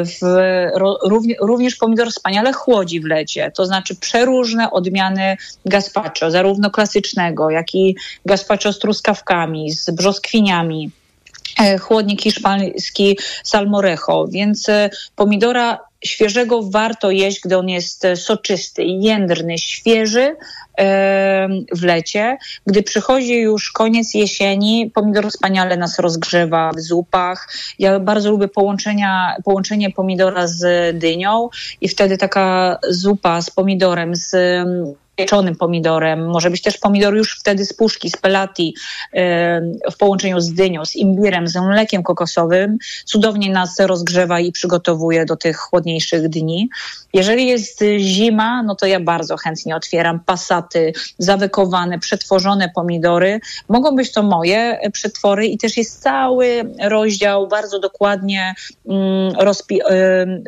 [0.05, 0.21] w,
[0.75, 7.49] ro, równie, również pomidor wspaniale chłodzi w lecie, to znaczy przeróżne odmiany gazpacho, zarówno klasycznego,
[7.49, 10.91] jak i gazpacho z truskawkami, z brzoskwiniami
[11.81, 19.57] chłodnik hiszpański salmorejo, więc e, pomidora świeżego warto jeść, gdy on jest e, soczysty, jędrny,
[19.57, 20.35] świeży
[20.77, 22.37] e, w lecie.
[22.65, 27.49] Gdy przychodzi już koniec jesieni, pomidor wspaniale nas rozgrzewa w zupach.
[27.79, 31.49] Ja bardzo lubię połączenia, połączenie pomidora z dynią
[31.81, 34.35] i wtedy taka zupa z pomidorem, z
[35.15, 38.75] pieczonym pomidorem, może być też pomidor już wtedy z puszki, z pelati,
[39.91, 45.35] w połączeniu z dynią, z imbirem, z mlekiem kokosowym, cudownie nas rozgrzewa i przygotowuje do
[45.35, 46.69] tych chłodniejszych dni.
[47.13, 53.39] Jeżeli jest zima, no to ja bardzo chętnie otwieram pasaty, zawykowane, przetworzone pomidory.
[53.69, 58.55] Mogą być to moje przetwory i też jest cały rozdział bardzo dokładnie
[58.89, 59.79] mm, rozpi-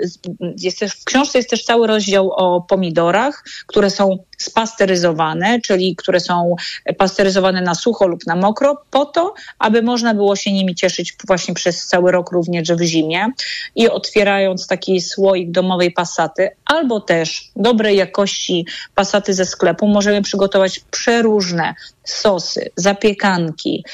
[0.03, 0.19] z-
[0.63, 4.17] jest też, w książce jest też cały rozdział o pomidorach, które są
[4.57, 6.55] spasteryzowane, czyli które są
[6.97, 11.53] pasteryzowane na sucho lub na mokro, po to, aby można było się nimi cieszyć właśnie
[11.53, 13.27] przez cały rok, również w zimie.
[13.75, 18.65] I otwierając taki słoik domowej pasaty, albo też dobrej jakości
[18.95, 23.85] pasaty ze sklepu, możemy przygotować przeróżne sosy, zapiekanki,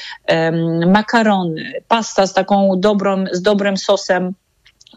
[0.86, 4.34] makarony, pasta z taką dobrą, z dobrym sosem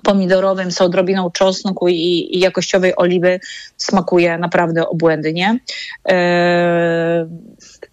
[0.04, 3.40] pomidorowym z odrobiną czosnku i, i jakościowej oliwy
[3.78, 5.60] smakuje naprawdę obłędnie.
[6.10, 7.28] E,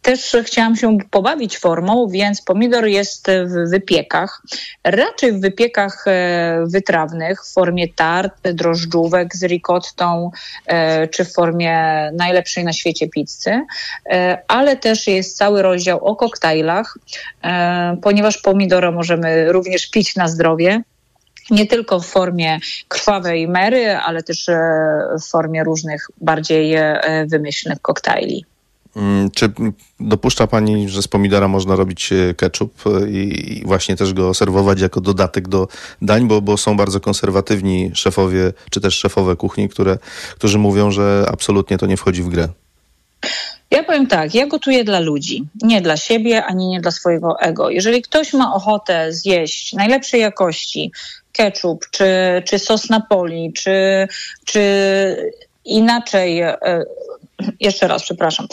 [0.03, 4.43] też chciałam się pobawić formą, więc pomidor jest w wypiekach,
[4.85, 10.31] raczej w wypiekach e, wytrawnych w formie tart, drożdżówek z ricottą,
[10.67, 11.75] e, czy w formie
[12.12, 13.61] najlepszej na świecie pizzy,
[14.49, 16.99] ale też jest cały rozdział o koktajlach,
[18.03, 20.83] ponieważ pomidora możemy również pić na zdrowie
[21.51, 24.59] nie tylko w formie krwawej mery, ale też e,
[25.21, 28.45] w formie różnych bardziej e, wymyślnych koktajli.
[28.97, 29.53] Mm, Czy
[30.01, 34.81] dopuszcza Pani, że z pomidora można robić e, ketchup i i właśnie też go serwować
[34.81, 35.69] jako dodatek do
[36.03, 39.99] dań, bo, bo są bardzo konserwatywni szefowie, czy też szefowe kuchni, które,
[40.35, 42.49] którzy mówią, że absolutnie to nie wchodzi w grę.
[43.71, 47.71] Ja powiem tak, ja gotuję dla ludzi, nie dla siebie, ani nie dla swojego ego.
[47.71, 50.93] Jeżeli ktoś ma ochotę zjeść najlepszej jakości
[51.37, 52.07] ketchup, czy,
[52.47, 54.09] czy sos Napoli, czy,
[54.44, 54.61] czy
[55.64, 56.59] inaczej, e,
[57.61, 58.47] jeszcze raz, przepraszam,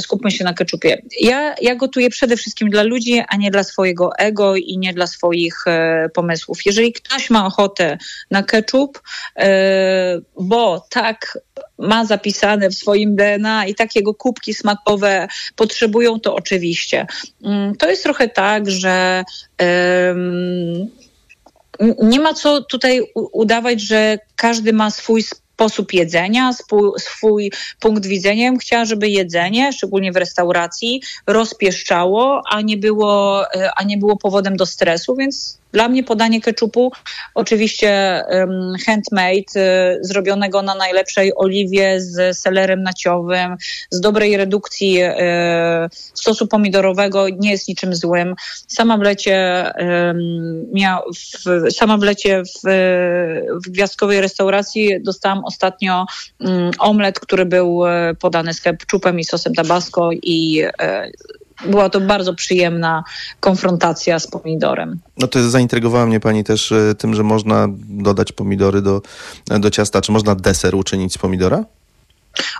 [0.00, 1.02] skupmy się na keczupie.
[1.20, 5.06] Ja, ja gotuję przede wszystkim dla ludzi, a nie dla swojego ego i nie dla
[5.06, 6.66] swoich e, pomysłów.
[6.66, 7.98] Jeżeli ktoś ma ochotę
[8.30, 9.02] na ketchup,
[9.36, 11.38] e, bo tak
[11.78, 17.06] ma zapisane w swoim DNA i takiego kubki smakowe potrzebują, to oczywiście.
[17.44, 19.24] Mm, To jest trochę tak, że
[22.02, 25.22] nie ma co tutaj udawać, że każdy ma swój
[25.58, 26.52] sposób jedzenia,
[26.98, 28.52] swój, punkt widzenia.
[28.60, 34.56] Chciała, żeby jedzenie, szczególnie w restauracji, rozpieszczało, a nie było, e, a nie było powodem
[34.56, 36.92] do stresu, więc dla mnie podanie keczupu,
[37.34, 38.22] oczywiście
[38.86, 43.56] handmade, e, zrobionego na najlepszej oliwie z selerem naciowym,
[43.90, 48.34] z dobrej redukcji e, sosu pomidorowego, nie jest niczym złym.
[48.68, 49.64] Sama w lecie,
[51.16, 52.60] w, sama w lecie w,
[53.66, 56.06] w gwiazdkowej restauracji dostałam ostatnio
[56.40, 61.10] mm, omlet, który był e, podany z ketchupem i sosem tabasco i e,
[61.66, 63.04] była to bardzo przyjemna
[63.40, 65.00] konfrontacja z pomidorem.
[65.18, 69.02] No to zaintrygowała mnie Pani też e, tym, że można dodać pomidory do,
[69.46, 70.00] do ciasta.
[70.00, 71.64] Czy można deser uczynić z pomidora?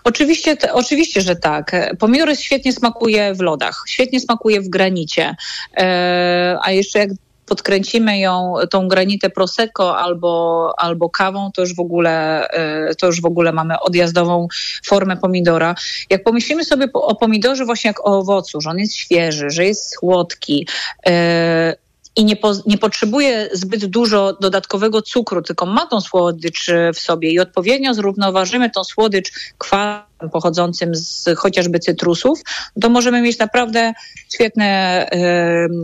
[0.05, 1.77] Oczywiście, te, oczywiście, że tak.
[1.99, 5.37] Pomidor świetnie smakuje w lodach, świetnie smakuje w granicie.
[5.77, 7.11] E, a jeszcze jak
[7.49, 13.21] podkręcimy ją, tą granitę prosecco albo, albo kawą, to już, w ogóle, e, to już
[13.21, 14.49] w ogóle mamy odjazdową
[14.87, 15.75] formę pomidora.
[16.11, 19.95] Jak pomyślimy sobie o pomidorze właśnie jak o owocu, że on jest świeży, że jest
[19.95, 20.67] słodki,
[21.07, 21.77] e,
[22.17, 26.99] i nie, po, nie potrzebuje zbyt dużo dodatkowego cukru, tylko ma tą słodycz e, w
[26.99, 32.41] sobie i odpowiednio zrównoważymy tą słodycz kwasem pochodzącym z chociażby cytrusów,
[32.81, 33.93] to możemy mieć naprawdę
[34.35, 34.67] świetny,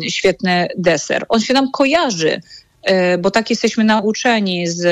[0.08, 1.26] świetny deser.
[1.28, 2.40] On się nam kojarzy,
[2.82, 4.84] e, bo tak jesteśmy nauczeni z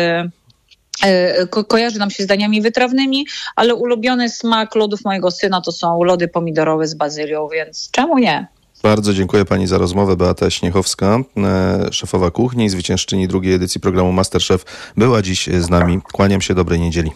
[1.03, 3.27] e, ko- kojarzy nam się z daniami wytrawnymi,
[3.57, 8.47] ale ulubiony smak lodów mojego syna to są lody pomidorowe z bazylią, więc czemu nie?
[8.83, 10.17] Bardzo dziękuję Pani za rozmowę.
[10.17, 14.65] Beata Śniechowska, e, szefowa kuchni, zwyciężczyni drugiej edycji programu Masterchef,
[14.97, 16.01] była dziś z nami.
[16.13, 17.11] Kłaniam się, dobrej niedzieli.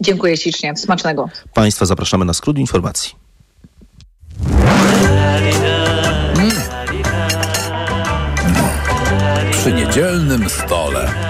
[0.00, 1.28] Dziękuję ślicznie, smacznego.
[1.54, 3.14] Państwa zapraszamy na skrót informacji.
[9.52, 11.29] Przy niedzielnym stole.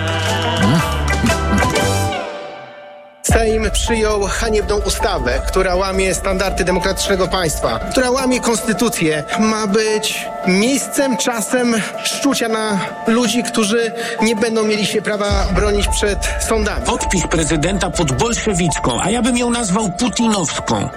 [3.72, 9.24] Przyjął haniebną ustawę, która łamie standardy demokratycznego państwa, która łamie konstytucję.
[9.38, 16.18] Ma być miejscem, czasem szczucia na ludzi, którzy nie będą mieli się prawa bronić przed
[16.48, 16.86] sądami.
[16.86, 20.88] Podpis prezydenta pod bolszewicką, a ja bym ją nazwał putinowską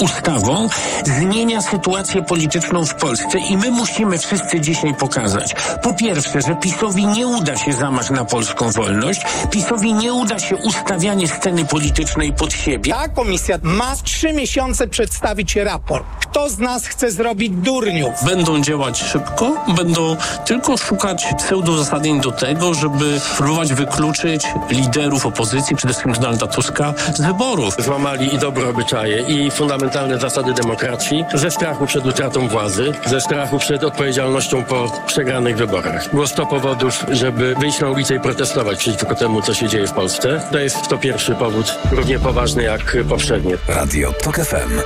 [0.00, 0.68] ustawą
[1.04, 5.54] zmienia sytuację polityczną w Polsce i my musimy wszyscy dzisiaj pokazać.
[5.82, 10.56] Po pierwsze, że PiSowi nie uda się zamach na polską wolność, PiSowi nie uda się
[10.56, 12.92] ustawianie sceny politycznej pod siebie.
[12.92, 16.06] Ta komisja ma trzy miesiące przedstawić raport.
[16.20, 18.24] Kto z nas chce zrobić durniów?
[18.24, 25.94] Będą działać szybko, będą tylko szukać pseudozasadnień do tego, żeby próbować wykluczyć liderów opozycji, przede
[25.94, 27.76] wszystkim Donalda Tuska, z wyborów.
[27.78, 29.50] Złamali i dobre obyczaje, i
[29.86, 36.10] fundamentalne zasady demokracji ze strachu przed utratą władzy, ze strachu przed odpowiedzialnością po przegranych wyborach.
[36.12, 39.92] Było 100 powodów, żeby wyjść na ulicę i protestować przeciwko temu, co się dzieje w
[39.92, 40.40] Polsce.
[40.52, 43.56] To jest to pierwszy powód, równie poważny jak poprzednie.
[43.68, 44.80] Radio TOK FM.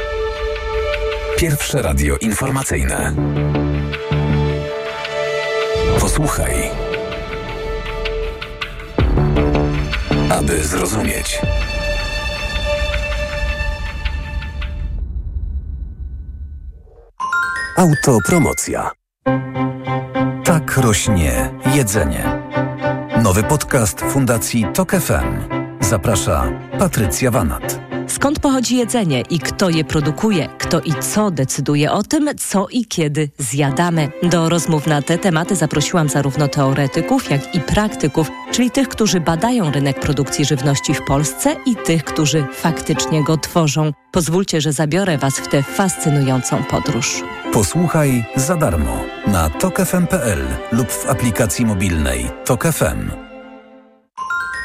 [1.37, 3.13] Pierwsze radio informacyjne.
[6.01, 6.71] Posłuchaj.
[10.31, 11.41] Aby zrozumieć.
[17.81, 18.90] Autopromocja.
[20.45, 22.43] Tak rośnie jedzenie.
[23.23, 25.59] Nowy podcast Fundacji Tok FM.
[25.81, 27.89] Zaprasza Patrycja Wanat.
[28.11, 30.49] Skąd pochodzi jedzenie i kto je produkuje?
[30.59, 34.11] Kto i co decyduje o tym, co i kiedy zjadamy?
[34.23, 39.70] Do rozmów na te tematy zaprosiłam zarówno teoretyków, jak i praktyków, czyli tych, którzy badają
[39.70, 43.92] rynek produkcji żywności w Polsce i tych, którzy faktycznie go tworzą.
[44.12, 47.23] Pozwólcie, że zabiorę Was w tę fascynującą podróż.
[47.53, 53.11] Posłuchaj za darmo na tokefm.pl lub w aplikacji mobilnej Tok FM.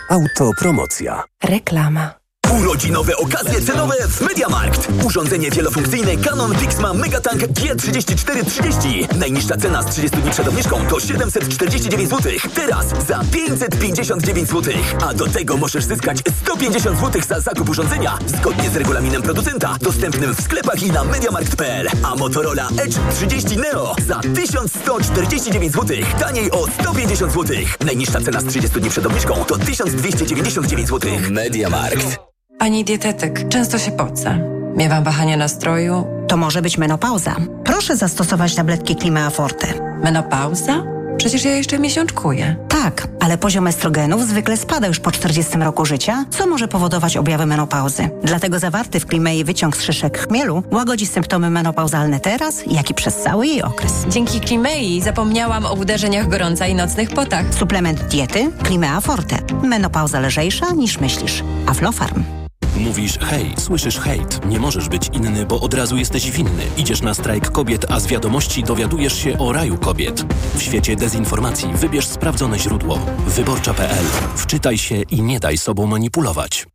[0.09, 1.23] Autopromocja.
[1.43, 2.24] Reklama.
[2.53, 4.87] Urodzinowe okazje cenowe w MediaMarkt.
[5.03, 9.17] Urządzenie wielofunkcyjne Canon Pixma Megatank G3430.
[9.17, 12.31] Najniższa cena z 30 dni przed obniżką to 749 zł.
[12.55, 14.73] Teraz za 559 zł.
[15.07, 20.35] A do tego możesz zyskać 150 zł za zakup urządzenia zgodnie z regulaminem producenta, dostępnym
[20.35, 21.87] w sklepach i na MediaMarkt.pl.
[22.03, 25.97] A Motorola Edge 30 Neo za 1149 zł.
[26.19, 27.57] Taniej o 150 zł.
[27.85, 31.11] Najniższa cena z 30 dni przed obniżką to 1299 zł.
[31.31, 32.34] MediaMarkt.
[32.59, 34.39] Pani dietetyk, często się pocę.
[34.75, 36.07] Miewam wahania nastroju.
[36.27, 37.35] To może być menopauza.
[37.63, 39.67] Proszę zastosować tabletki Klimea Forte.
[40.03, 40.83] Menopauza?
[41.17, 42.55] Przecież ja jeszcze miesiączkuję.
[42.69, 47.45] Tak, ale poziom estrogenów zwykle spada już po 40 roku życia, co może powodować objawy
[47.45, 48.09] menopauzy.
[48.23, 53.15] Dlatego zawarty w Klimei wyciąg z szyszek chmielu łagodzi symptomy menopauzalne teraz, jak i przez
[53.15, 53.93] cały jej okres.
[54.09, 57.45] Dzięki Klimei zapomniałam o uderzeniach gorąca i nocnych potach.
[57.59, 59.37] Suplement diety Klimea Forte.
[59.63, 61.43] Menopauza lżejsza niż myślisz.
[61.67, 62.44] Aflofarm.
[62.75, 64.45] Mówisz hej, słyszysz hejt.
[64.45, 66.63] Nie możesz być inny, bo od razu jesteś winny.
[66.77, 70.25] Idziesz na strajk kobiet, a z wiadomości dowiadujesz się o raju kobiet.
[70.55, 72.99] W świecie dezinformacji wybierz sprawdzone źródło.
[73.27, 74.05] Wyborcza.pl.
[74.35, 76.74] Wczytaj się i nie daj sobą manipulować.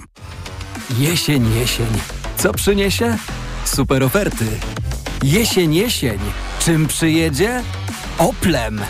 [0.97, 1.87] Jesień, jesień.
[2.37, 3.17] Co przyniesie?
[3.65, 4.45] Super oferty.
[5.23, 6.19] Jesień, jesień.
[6.59, 7.63] Czym przyjedzie?
[8.17, 8.81] Oplem.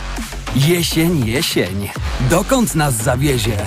[0.55, 1.89] Jesień, jesień.
[2.29, 3.57] Dokąd nas zawiezie?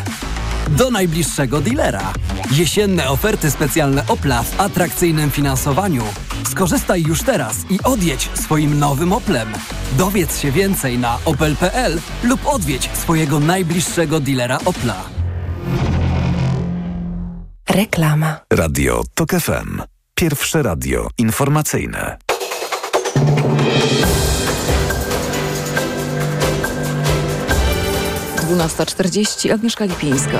[0.68, 2.12] Do najbliższego dealera.
[2.52, 6.02] Jesienne oferty specjalne Opla w atrakcyjnym finansowaniu.
[6.50, 9.48] Skorzystaj już teraz i odjedź swoim nowym Oplem.
[9.98, 15.13] Dowiedz się więcej na opel.pl lub odwiedź swojego najbliższego dealera Opla.
[17.68, 18.40] Reklama.
[18.52, 19.82] Radio TOK FM.
[20.14, 22.18] Pierwsze radio informacyjne.
[28.42, 29.50] Dwunasta czterdzieści.
[29.50, 30.38] Agnieszka Lipińska.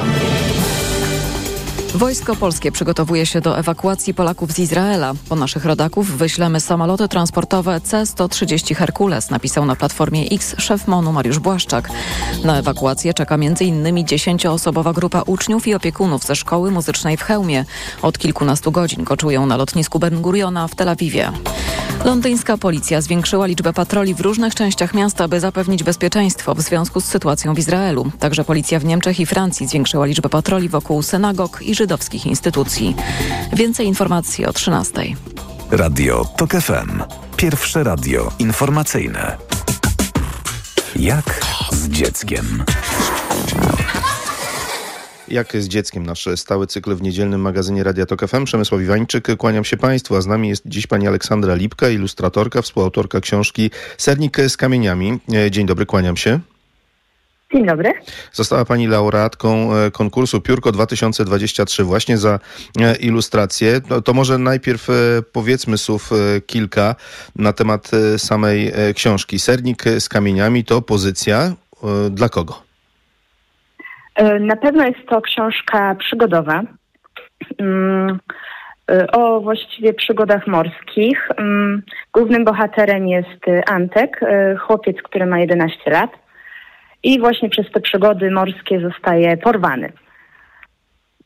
[1.95, 5.15] Wojsko polskie przygotowuje się do ewakuacji Polaków z Izraela.
[5.29, 11.39] Po naszych rodaków wyślemy samoloty transportowe C-130 Herkules, napisał na Platformie X szef MONU Mariusz
[11.39, 11.91] Błaszczak.
[12.45, 14.07] Na ewakuację czeka m.in.
[14.07, 17.65] dziesięcioosobowa grupa uczniów i opiekunów ze szkoły muzycznej w Chełmie.
[18.03, 21.33] Od kilkunastu godzin koczują na lotnisku Ben Guriona w Tel Awiwie.
[22.05, 27.05] Londyńska policja zwiększyła liczbę patroli w różnych częściach miasta, by zapewnić bezpieczeństwo w związku z
[27.05, 28.11] sytuacją w Izraelu.
[28.19, 32.97] Także policja w Niemczech i Francji zwiększyła liczbę patroli wokół synagog i żydowskich instytucji.
[33.53, 34.93] Więcej informacji o 13.
[35.71, 37.03] Radio TOK FM.
[37.37, 39.37] Pierwsze radio informacyjne.
[40.97, 41.41] Jak
[41.73, 42.65] z dzieckiem?
[45.29, 48.45] Jak z dzieckiem nasz stały cykl w niedzielnym magazynie Radia Tok FM.
[48.45, 53.21] Przemysław Iwańczyk, kłaniam się Państwu, a z nami jest dziś pani Aleksandra Lipka, ilustratorka, współautorka
[53.21, 55.19] książki Sernik z kamieniami.
[55.35, 56.41] E, Dzień dobry, kłaniam się.
[57.55, 57.93] Dzień dobry.
[58.33, 62.39] Została Pani laureatką e, konkursu Piórko 2023 właśnie za
[62.81, 63.81] e, ilustrację.
[63.91, 64.93] No, to może najpierw e,
[65.33, 66.11] powiedzmy słów
[66.47, 66.95] kilka
[67.37, 69.39] na temat samej książki.
[69.39, 71.53] Sernik z kamieniami to pozycja
[72.11, 72.63] dla kogo?
[74.41, 76.63] Na pewno jest to książka przygodowa
[77.59, 78.19] mm,
[79.13, 81.29] o właściwie przygodach morskich.
[81.37, 81.83] Mm,
[82.13, 84.21] Głównym bohaterem jest Antek,
[84.61, 86.24] chłopiec, który ma 11 lat
[87.05, 89.93] i właśnie przez te przygody morskie zostaje porwany.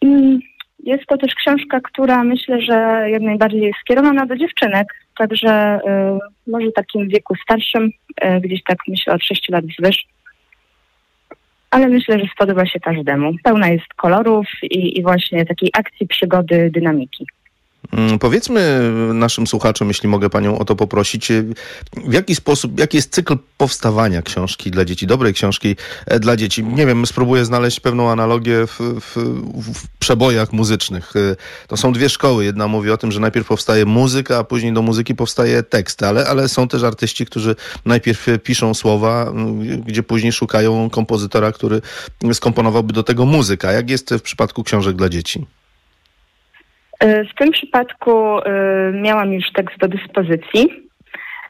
[0.02, 0.38] I
[0.78, 4.86] Jest to też książka, która myślę, że jak najbardziej jest skierowana do dziewczynek,
[5.18, 10.06] także e, może w takim wieku starszym, e, gdzieś tak myślę od 6 lat wzwyż.
[11.70, 13.32] ale myślę, że spodoba się każdemu.
[13.44, 17.26] Pełna jest kolorów i, i właśnie takiej akcji, przygody, dynamiki.
[17.92, 21.44] Mm, Powiedzmy naszym słuchaczom, jeśli mogę panią o to poprosić, e,
[22.06, 25.76] w jaki sposób, jaki jest cykl powstawania książki dla dzieci, dobrej książki
[26.06, 26.64] e, dla dzieci?
[26.64, 29.16] Nie wiem, spróbuję znaleźć pewną analogię w, w,
[29.74, 31.12] w przebojach muzycznych.
[31.16, 31.36] E,
[31.68, 32.44] To są dwie szkoły.
[32.44, 36.26] Jedna mówi o tym, że najpierw powstaje muzyka, a później do muzyki powstaje tekst, ale,
[36.26, 41.80] ale są też artyści, którzy najpierw piszą słowa, m, gdzie później szukają kompozytora, który
[42.32, 43.72] skomponowałby do tego muzyka.
[43.72, 45.46] Jak jest w przypadku książek dla dzieci?
[46.98, 48.42] E, W tym przypadku e,
[48.94, 50.88] miałam już tekst do dyspozycji.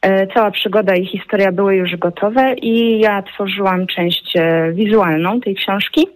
[0.02, 4.34] E, Cała przygoda i historia były już gotowe i ja tworzyłam część
[4.72, 6.06] wizualną tej książki.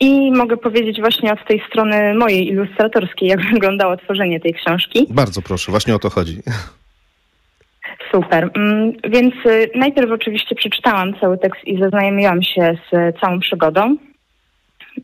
[0.00, 5.06] I mogę powiedzieć właśnie od tej strony mojej ilustratorskiej, jak wyglądało tworzenie tej książki.
[5.10, 6.38] Bardzo proszę, właśnie o to chodzi.
[8.12, 8.50] Super.
[8.54, 9.34] Mm, więc
[9.74, 13.96] najpierw oczywiście przeczytałam cały tekst i zaznajomiłam się z całą przygodą.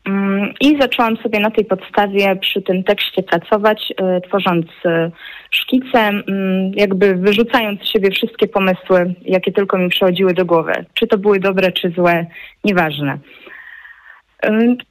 [0.05, 5.11] Mm, I zaczęłam sobie na tej podstawie przy tym tekście pracować, y, tworząc y,
[5.51, 10.85] szkice, mm, jakby wyrzucając z siebie wszystkie pomysły, jakie tylko mi przychodziły do głowy.
[10.93, 12.25] Czy to były dobre, czy złe,
[12.63, 13.17] nieważne.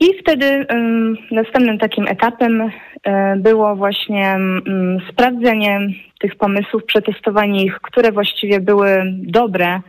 [0.00, 0.66] I wtedy
[1.30, 2.70] następnym takim etapem
[3.36, 4.36] było właśnie
[5.10, 5.80] sprawdzenie
[6.20, 9.80] tych pomysłów, przetestowanie ich, które właściwie były dobre,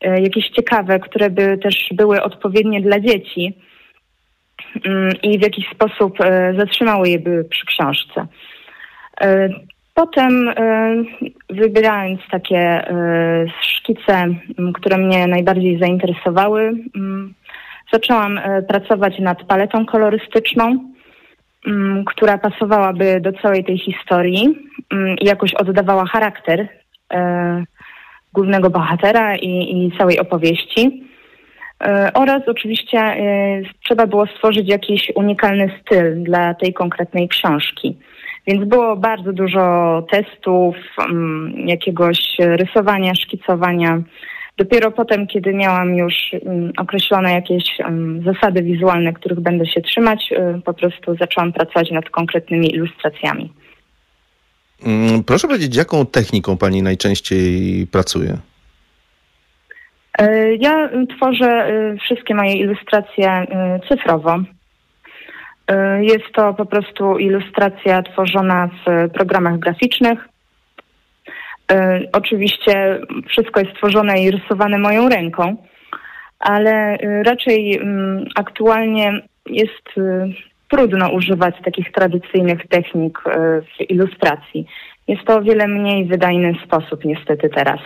[0.00, 3.54] jakieś ciekawe, które by też były odpowiednie dla dzieci
[5.22, 8.26] i w jakiś sposób e, zatrzymały je by przy książce.
[9.20, 9.48] E,
[9.94, 10.54] potem
[11.50, 12.84] wybierając takie
[13.60, 14.26] szkice,
[14.74, 16.72] które mnie najbardziej zainteresowały,
[17.92, 20.92] zaczęłam pracować nad paletą kolorystyczną,
[22.06, 26.68] która pasowałaby do całej tej historii Mm, i jakoś oddawała charakter
[27.12, 27.64] e,
[28.32, 31.07] głównego bohatera i, i całej opowieści.
[31.84, 37.96] E, oraz oczywiście e, trzeba było stworzyć jakiś unikalny styl dla tej konkretnej książki.
[38.46, 44.02] Więc było bardzo dużo testów, mm, jakiegoś rysowania, szkicowania.
[44.56, 47.64] Dopiero potem, kiedy miałam już mm, określone jakieś
[48.24, 50.32] zasady wizualne, których będę się trzymać,
[50.64, 53.52] po prostu zaczęłam pracować nad konkretnymi ilustracjami.
[54.86, 58.38] Mm, proszę powiedzieć, jaką techniką pani najczęściej pracuje?
[60.18, 64.38] E, ja tworzę e, wszystkie moje ilustracje e, cyfrowo.
[66.00, 70.28] Jest to po prostu ilustracja tworzona w programach graficznych.
[72.12, 75.56] Oczywiście wszystko jest tworzone i rysowane moją ręką,
[76.38, 79.84] ale raczej mm, aktualnie jest
[80.70, 83.18] trudno używać takich tradycyjnych technik
[83.62, 84.66] w ilustracji.
[85.08, 87.80] Jest to o wiele mniej wydajny sposób niestety teraz,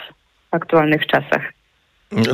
[0.51, 1.62] w aktualnych czasach.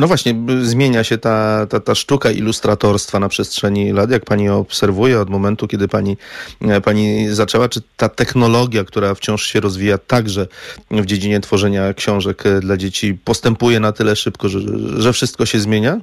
[0.00, 5.20] No właśnie, zmienia się ta, ta, ta sztuka ilustratorstwa na przestrzeni lat, jak pani obserwuje
[5.20, 6.16] od momentu, kiedy pani,
[6.68, 10.46] e, pani zaczęła, czy ta technologia, która wciąż się rozwija także
[10.90, 14.58] w dziedzinie tworzenia książek e, dla dzieci, postępuje na tyle szybko, że,
[14.98, 16.00] że wszystko się zmienia?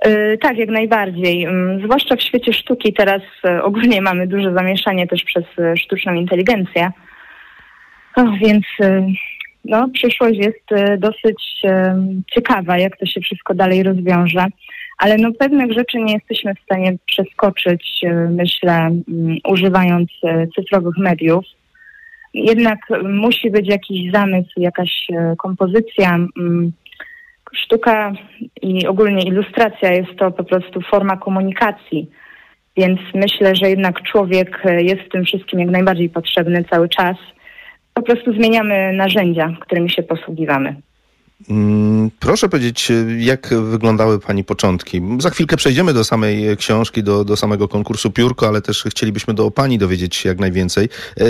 [0.00, 1.44] E, tak, jak najbardziej.
[1.44, 3.22] Mm, zwłaszcza w świecie sztuki teraz
[3.62, 5.44] ogólnie mamy duże zamieszanie też przez
[5.78, 6.90] sztuczną inteligencję.
[8.16, 8.64] O, więc
[9.64, 11.62] no, przyszłość jest dosyć
[12.34, 14.46] ciekawa, jak to się wszystko dalej rozwiąże.
[14.98, 18.00] Ale no, pewnych rzeczy nie jesteśmy w stanie przeskoczyć,
[18.30, 20.10] myślę, mm, używając
[20.56, 21.44] cyfrowych mediów.
[22.34, 25.06] Jednak musi być jakiś zamysł, jakaś
[25.38, 26.72] kompozycja, mm,
[27.52, 28.12] sztuka
[28.62, 32.10] i ogólnie ilustracja jest to po prostu forma komunikacji.
[32.76, 37.16] Więc myślę, że jednak człowiek jest w tym wszystkim jak najbardziej potrzebny cały czas.
[37.94, 40.76] Po prostu zmieniamy narzędzia, którymi się posługiwamy.
[41.50, 45.02] Mm, proszę powiedzieć, jak wyglądały Pani początki?
[45.18, 49.50] Za chwilkę przejdziemy do samej książki, do, do samego konkursu Piórko, ale też chcielibyśmy do
[49.50, 50.88] Pani dowiedzieć się jak najwięcej.
[51.20, 51.24] E,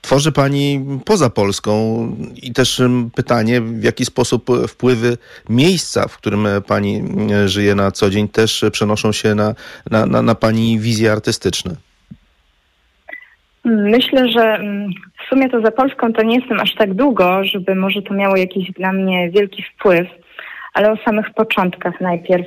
[0.00, 1.76] tworzy Pani poza Polską
[2.42, 2.82] i też
[3.14, 7.02] pytanie, w jaki sposób wpływy miejsca, w którym Pani
[7.46, 9.54] żyje na co dzień, też przenoszą się na,
[9.90, 11.87] na, na, na Pani wizje artystyczne?
[13.68, 14.90] Myślę, że mm,
[15.24, 18.36] w sumie to za Polską to nie jestem aż tak długo, żeby może to miało
[18.36, 20.08] jakiś dla mnie wielki wpływ,
[20.74, 22.46] ale o samych początkach najpierw.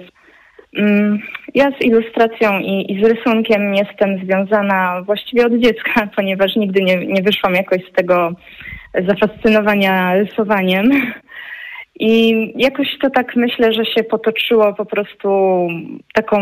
[0.77, 1.19] Mm,
[1.55, 7.05] ja z ilustracją i, i z rysunkiem jestem związana właściwie od dziecka, ponieważ nigdy nie,
[7.05, 8.31] nie wyszłam jakoś z tego
[9.07, 10.91] zafascynowania rysowaniem.
[11.99, 15.29] I jakoś to tak myślę, że się potoczyło po prostu
[16.13, 16.37] taką,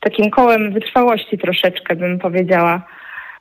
[0.00, 2.95] takim kołem wytrwałości troszeczkę, bym powiedziała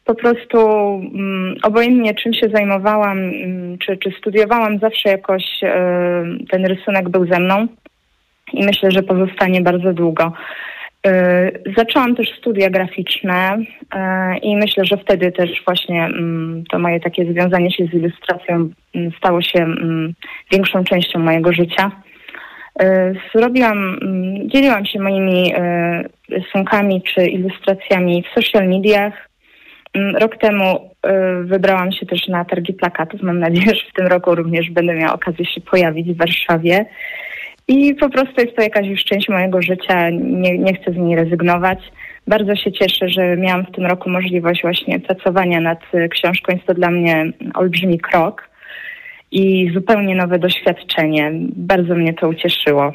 [0.05, 6.65] po prostu um, obojętnie czym się zajmowałam, um, czy, czy studiowałam, zawsze jakoś um, ten
[6.65, 7.67] rysunek był ze mną
[8.53, 10.31] i myślę, że pozostanie bardzo długo.
[11.07, 13.57] E, zaczęłam też studia graficzne
[13.95, 18.69] e, i myślę, że wtedy też właśnie mm, to moje takie związanie się z ilustracją
[19.17, 19.67] stało się
[20.51, 21.91] większą częścią mojego życia.
[23.35, 23.99] Zrobiłam,
[24.45, 25.53] dzieliłam się moimi
[26.29, 29.29] rysunkami czy ilustracjami w social mediach,
[30.19, 33.21] rok temu y, wybrałam się też na targi plakatów.
[33.21, 36.85] Mam nadzieję, że w tym roku również będę miała okazję się pojawić w Warszawie.
[37.67, 40.09] I po prostu jest to jakaś już część mojego życia.
[40.09, 41.79] Nie, nie chcę z niej rezygnować.
[42.27, 46.53] Bardzo się cieszę, że miałam w tym roku możliwość właśnie pracowania nad y, książką.
[46.53, 48.49] Jest to dla mnie olbrzymi krok
[49.31, 51.31] i zupełnie nowe doświadczenie.
[51.55, 52.93] Bardzo mnie to ucieszyło.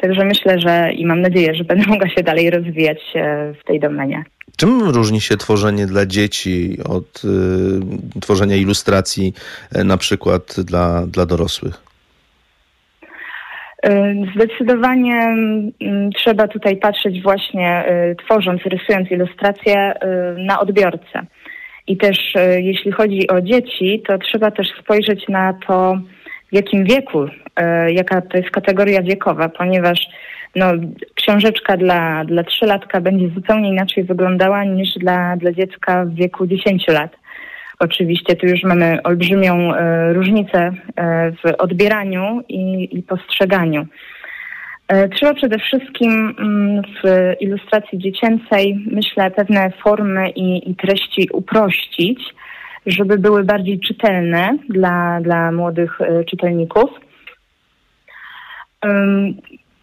[0.00, 3.80] Także myślę, że i mam nadzieję, że będę mogła się dalej rozwijać e, w tej
[3.80, 4.24] domenie.
[4.60, 9.32] Czym różni się tworzenie dla dzieci od y, tworzenia ilustracji
[9.76, 11.82] y, na przykład dla, dla dorosłych?
[14.34, 17.84] Zdecydowanie mm, trzeba tutaj patrzeć właśnie,
[18.24, 19.94] tworząc, rysując ilustrację
[20.36, 21.26] na odbiorcę.
[21.86, 25.98] I też jeśli chodzi o dzieci, to trzeba też spojrzeć na to,
[26.52, 27.26] w jakim wieku,
[27.88, 30.06] jaka to jest kategoria wiekowa, ponieważ
[30.56, 30.66] no,
[31.14, 36.88] książeczka dla, dla trzylatka będzie zupełnie inaczej wyglądała niż dla, dla dziecka w wieku 10
[36.88, 37.16] lat.
[37.78, 43.86] Oczywiście tu już mamy olbrzymią e, różnicę e, w odbieraniu i, i postrzeganiu.
[44.88, 52.20] E, trzeba przede wszystkim mm, w ilustracji dziecięcej, myślę, pewne formy i, i treści uprościć,
[52.86, 56.90] żeby były bardziej czytelne dla, dla młodych e, czytelników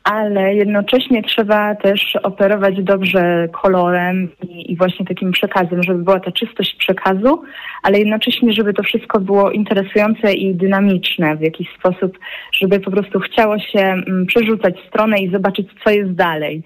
[0.03, 6.31] ale jednocześnie trzeba też operować dobrze kolorem i, i, właśnie takim przekazem, żeby była ta
[6.31, 7.43] czystość przekazu,
[7.83, 12.19] ale jednocześnie, żeby to wszystko było interesujące i dynamiczne w jakiś sposób,
[12.51, 16.63] żeby po prostu chciało się mm, przerzucać stronę i zobaczyć, co jest dalej.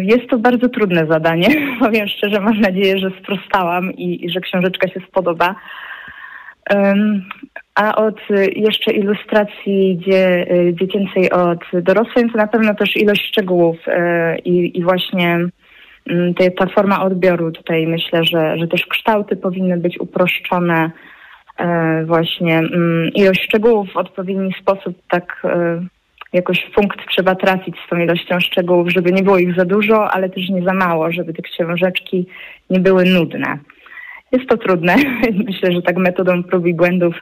[0.00, 1.48] Jest to bardzo trudne zadanie.
[1.80, 5.54] Powiem szczerze, mam nadzieję, że sprostałam i, i że książeczka się spodoba.
[7.74, 8.20] A od
[8.56, 14.82] jeszcze ilustracji dzie, dziecięcej od dorosłej to na pewno też ilość szczegółów e, i, i
[14.82, 15.48] właśnie
[16.10, 20.90] mm, te, ta forma odbioru tutaj myślę, że, że też kształty powinny być uproszczone.
[21.58, 25.82] E, właśnie mm, ilość szczegółów w odpowiedni sposób tak e,
[26.32, 30.30] jakoś punkt trzeba trafić z tą ilością szczegółów, żeby nie było ich za dużo, ale
[30.30, 32.26] też nie za mało, żeby te książeczki
[32.70, 33.58] nie były nudne.
[34.32, 34.96] Jest to trudne.
[35.46, 37.14] Myślę, że tak metodą prób i błędów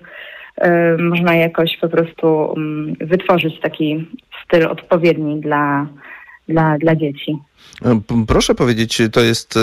[0.99, 2.55] można jakoś po prostu
[3.01, 4.07] wytworzyć taki
[4.45, 5.87] styl odpowiedni dla,
[6.49, 7.39] dla, dla dzieci.
[8.27, 9.61] Proszę powiedzieć, to jest e,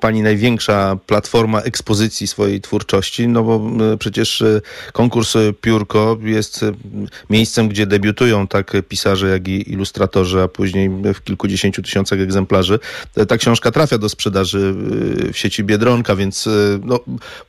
[0.00, 3.60] Pani największa platforma ekspozycji swojej twórczości, no bo
[3.98, 4.60] przecież e,
[4.92, 6.72] konkurs Piórko jest e,
[7.30, 12.78] miejscem, gdzie debiutują tak pisarze, jak i ilustratorzy, a później w kilkudziesięciu tysiącach egzemplarzy.
[13.28, 14.74] Ta książka trafia do sprzedaży
[15.32, 16.48] w sieci Biedronka, więc
[16.84, 17.00] no,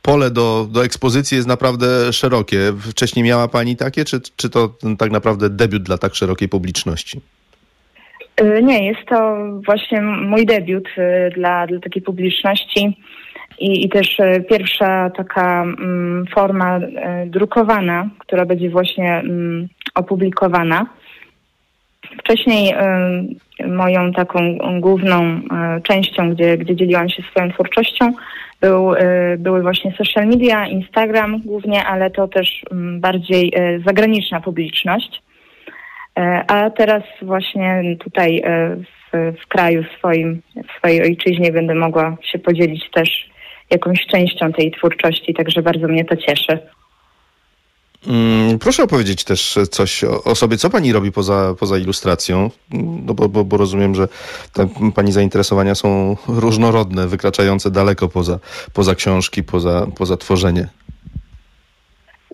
[0.02, 2.72] pole do, do ekspozycji jest naprawdę szerokie.
[2.80, 7.20] Wcześniej miała Pani takie, czy, czy to tak naprawdę debiut dla tak szerokiej publiczności?
[8.40, 12.96] Y, nie, jest to właśnie mój debiut y, dla, dla takiej publiczności
[13.58, 16.80] i, i też y, pierwsza taka mm, forma
[17.26, 20.86] drukowana, która będzie właśnie mm, opublikowana.
[22.18, 22.74] Wcześniej
[23.66, 25.40] moją taką główną
[25.82, 28.12] częścią, gdzie, gdzie dzieliłam się swoją twórczością,
[28.60, 28.94] był,
[29.38, 33.52] były właśnie social media, Instagram głównie, ale to też mm, bardziej
[33.86, 35.22] zagraniczna publiczność.
[36.18, 42.16] E, a teraz właśnie tutaj e, w, w kraju swoim, w swojej ojczyźnie będę mogła
[42.22, 43.30] się podzielić też
[43.70, 46.58] jakąś częścią tej twórczości, także bardzo mnie to cieszy.
[48.06, 52.50] Mm, proszę opowiedzieć też coś o, sobie, co pani robi poza, poza ilustracją,
[53.06, 54.08] no bo, bo, bo rozumiem, że
[54.94, 58.38] pani zainteresowania są różnorodne, wykraczające daleko poza,
[58.72, 60.68] poza książki, poza, poza tworzenie.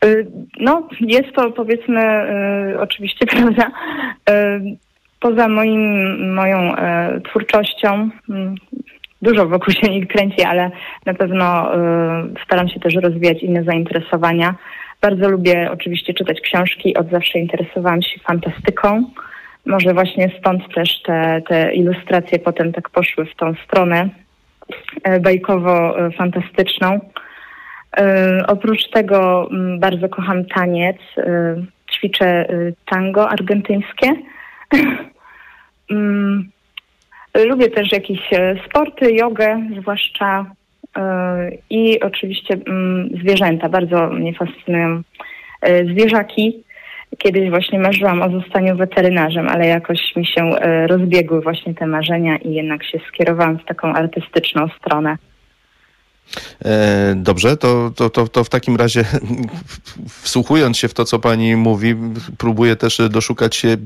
[0.05, 0.27] Y,
[0.61, 2.01] no, jest to powiedzmy
[2.73, 3.71] y, oczywiście prawda.
[4.31, 4.77] Y,
[5.21, 6.75] poza moim, moją
[7.29, 8.11] twórczością,
[9.23, 10.71] dużo wokół się nie kręci, ale
[11.07, 11.71] na pewno
[12.45, 14.55] staram się też rozwijać inne zainteresowania.
[15.01, 19.05] Bardzo lubię oczywiście czytać książki, od zawsze interesowałam się fantastyką.
[19.67, 24.09] Może właśnie stąd też te, te ilustracje potem tak poszły w tą stronę
[25.21, 27.01] bajkowo-fantastyczną.
[27.97, 30.97] E, oprócz tego mm, bardzo kocham taniec.
[31.17, 31.57] E,
[31.93, 34.15] ćwiczę e, tango argentyńskie.
[35.91, 36.51] Mm,
[37.49, 38.21] lubię też jakieś
[38.67, 40.47] sporty, jogę zwłaszcza
[41.71, 43.69] i oczywiście mm, zwierzęta.
[43.69, 45.03] Bardzo mnie fascynują
[45.85, 46.65] zwierzaki.
[47.19, 50.51] Kiedyś właśnie marzyłam o zostaniu weterynarzem, ale jakoś mi się
[50.87, 55.17] rozbiegły właśnie te marzenia i jednak się skierowałam w taką artystyczną stronę.
[56.65, 59.05] E, dobrze, to, to, to, to w takim razie
[60.23, 61.97] wsłuchując się w to, co pani mówi,
[62.39, 63.77] próbuję też doszukać się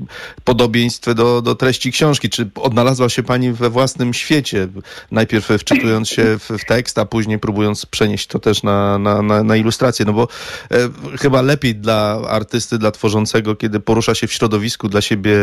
[0.43, 2.29] podobieństw do, do treści książki.
[2.29, 4.67] Czy odnalazła się pani we własnym świecie?
[5.11, 9.43] Najpierw wczytując się w, w tekst, a później próbując przenieść to też na, na, na,
[9.43, 10.05] na ilustrację.
[10.05, 10.27] No bo
[10.71, 15.35] e, chyba lepiej dla artysty, dla tworzącego, kiedy porusza się w środowisku dla siebie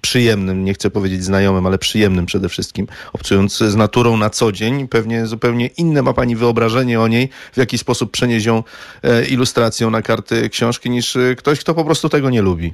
[0.00, 4.88] przyjemnym, nie chcę powiedzieć znajomym, ale przyjemnym przede wszystkim, obcując z naturą na co dzień.
[4.88, 8.62] Pewnie zupełnie inne ma pani wyobrażenie wyobrażenie o niej, w jaki sposób przenieść ją
[9.02, 12.72] e, ilustracją na karty książki, niż e, ktoś, kto po prostu tego nie lubi.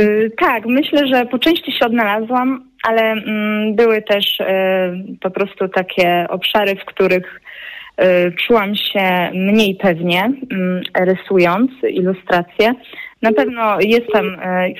[0.00, 4.38] Y, tak, myślę, że po części się odnalazłam, ale mm, były też
[5.20, 7.40] po prostu takie obszary, w których
[8.46, 12.74] czułam się mniej pewnie, mm, rysując ilustracje.
[13.22, 14.36] Na pewno jest tam,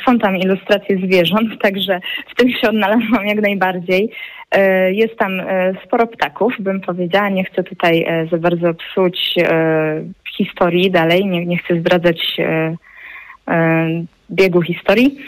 [0.07, 2.01] są tam ilustracje zwierząt, także
[2.31, 4.11] w tym się odnalazłam jak najbardziej.
[4.57, 5.45] Y, Jest tam y,
[5.85, 7.29] sporo ptaków, bym powiedziała.
[7.29, 9.35] Nie chcę tutaj y, za bardzo psuć
[10.37, 12.37] historii dalej, nie, nie chcę zdradzać
[14.31, 15.19] biegu historii,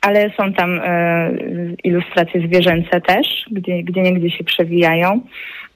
[0.00, 1.30] ale są tam e,
[1.84, 5.20] ilustracje zwierzęce też, gdzie, gdzie niegdzie się przewijają.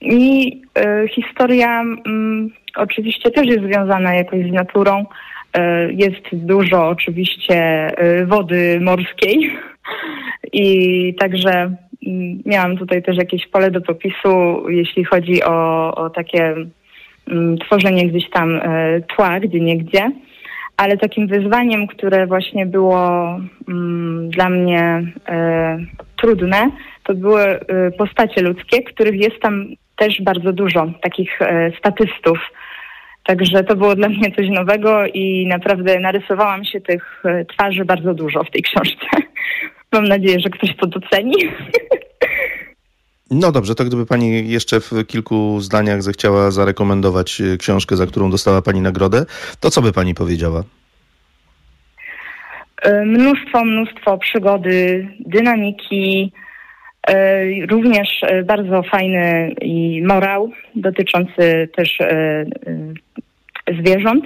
[0.01, 5.07] I e, historia mm, oczywiście też jest związana jakoś z naturą.
[5.55, 9.51] E, jest dużo oczywiście e, wody morskiej
[10.53, 11.76] i także
[12.47, 16.55] miałam tutaj też jakieś pole do popisu, jeśli chodzi o, o takie
[17.28, 20.11] mm, tworzenie gdzieś tam e, tła, gdzie niegdzie
[20.76, 23.01] ale takim wyzwaniem, które właśnie było
[23.68, 25.78] mm, dla mnie e,
[26.16, 26.70] trudne,
[27.03, 29.66] to były e, postacie ludzkie, których jest tam
[29.97, 32.38] też bardzo dużo, takich e, statystów.
[33.24, 38.14] Także to było dla mnie coś nowego i naprawdę narysowałam się tych e, twarzy bardzo
[38.14, 39.07] dużo w tej książce.
[39.97, 41.34] Mam nadzieję, że ktoś to doceni.
[43.30, 48.30] No dobrze, to gdyby pani jeszcze w kilku zdaniach zechciała zarekomendować y, książkę, za którą
[48.30, 49.26] dostała pani nagrodę,
[49.61, 50.64] to co by pani powiedziała?
[52.82, 56.32] E, Mnóstwo, mnóstwo przygody, dynamiki,
[57.09, 59.55] e, również e, bardzo fajny
[60.03, 62.47] morał dotyczący też e, e,
[63.80, 64.24] zwierząt.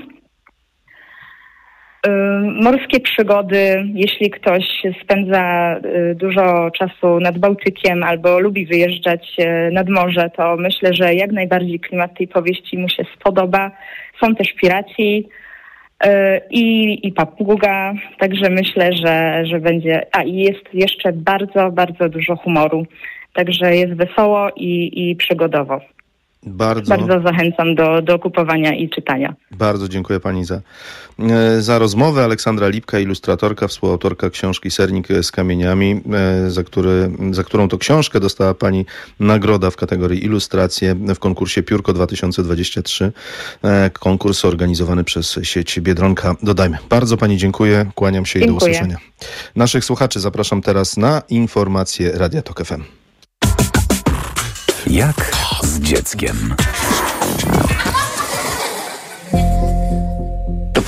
[2.62, 5.40] Morskie przygody, jeśli ktoś spędza
[5.76, 11.32] e, dużo czasu nad Bałtykiem albo lubi wyjeżdżać e, nad morze, to myślę, że jak
[11.32, 13.70] najbardziej klimat tej powieści mu się spodoba.
[14.20, 15.28] Są też piraci,
[16.05, 20.07] E, i, i papuga, także myślę, że, że będzie.
[20.12, 22.86] A i jest jeszcze bardzo, bardzo dużo humoru.
[23.32, 25.80] Także jest wesoło i, i przygodowo.
[26.43, 29.34] Bardzo, Bardzo zachęcam do, do kupowania i czytania.
[29.51, 30.61] bardzo dziękuję pani za,
[31.18, 32.24] e, za rozmowę.
[32.24, 36.01] Aleksandra Lipka, ilustratorka, współautorka książki Sernik z kamieniami,
[36.47, 38.86] e, za, który, za którą to książkę dostała pani
[39.20, 43.12] nagroda w kategorii ilustracje w konkursie Piórko 2023.
[43.64, 46.36] E, Konkurs organizowany przez sieć Biedronka.
[46.43, 46.78] Dodajmy.
[46.91, 48.70] Bardzo pani dziękuję, kłaniam się i do Dziękuję.
[48.72, 48.97] usłyszenia.
[49.57, 52.99] Naszych słuchaczy zapraszam teraz na informacje Radia Tok FM.
[54.91, 55.30] Jak
[55.62, 56.55] z dzieckiem.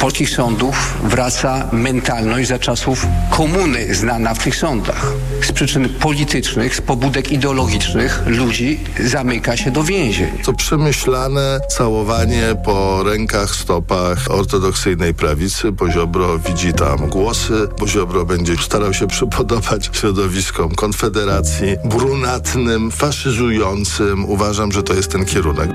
[0.03, 5.13] Polskich sądów wraca mentalność za czasów komuny znana w tych sądach.
[5.43, 10.39] Z przyczyn politycznych, z pobudek ideologicznych ludzi zamyka się do więzień.
[10.45, 15.73] To przemyślane całowanie po rękach, stopach ortodoksyjnej prawicy.
[15.73, 17.69] Poziobro widzi tam głosy.
[17.79, 24.25] Poziobro będzie starał się przypodobać środowiskom Konfederacji, brunatnym, faszyzującym.
[24.25, 25.71] Uważam, że to jest ten kierunek.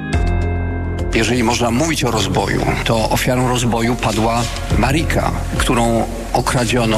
[1.18, 4.42] Jeżeli można mówić o rozboju, to ofiarą rozboju padła
[4.78, 6.04] Marika, którą
[6.34, 6.98] okradziono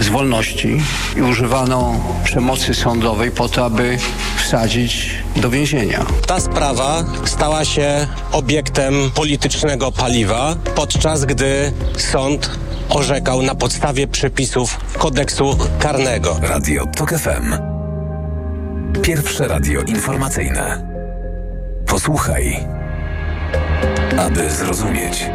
[0.00, 0.82] z wolności
[1.16, 1.94] i używano
[2.24, 3.98] przemocy sądowej po to, aby
[4.36, 6.06] wsadzić do więzienia.
[6.26, 12.50] Ta sprawa stała się obiektem politycznego paliwa, podczas gdy sąd
[12.88, 16.40] orzekał na podstawie przepisów kodeksu karnego.
[16.42, 17.54] Radio TOK FM.
[19.02, 20.86] Pierwsze radio informacyjne.
[21.86, 22.79] Posłuchaj,
[24.18, 25.30] aby zrozumieć.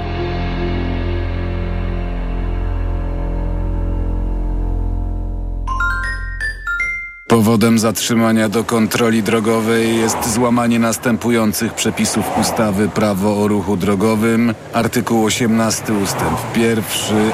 [7.28, 15.26] Powodem zatrzymania do kontroli drogowej jest złamanie następujących przepisów ustawy Prawo o ruchu drogowym, artykuł
[15.26, 16.84] 18 ustęp 1,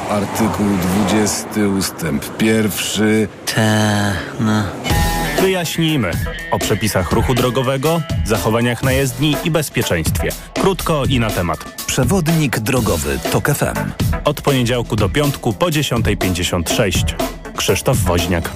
[0.10, 0.66] artykuł
[1.08, 3.28] 20 ustęp 1.
[3.46, 4.64] Te, no.
[5.42, 6.12] Wyjaśnijmy
[6.52, 10.30] o przepisach ruchu drogowego, zachowaniach na jezdni i bezpieczeństwie.
[10.54, 11.84] Krótko i na temat.
[11.88, 13.92] Przewodnik drogowy TOK FM.
[14.24, 17.04] Od poniedziałku do piątku po 10.56.
[17.56, 18.52] Krzysztof Woźniak.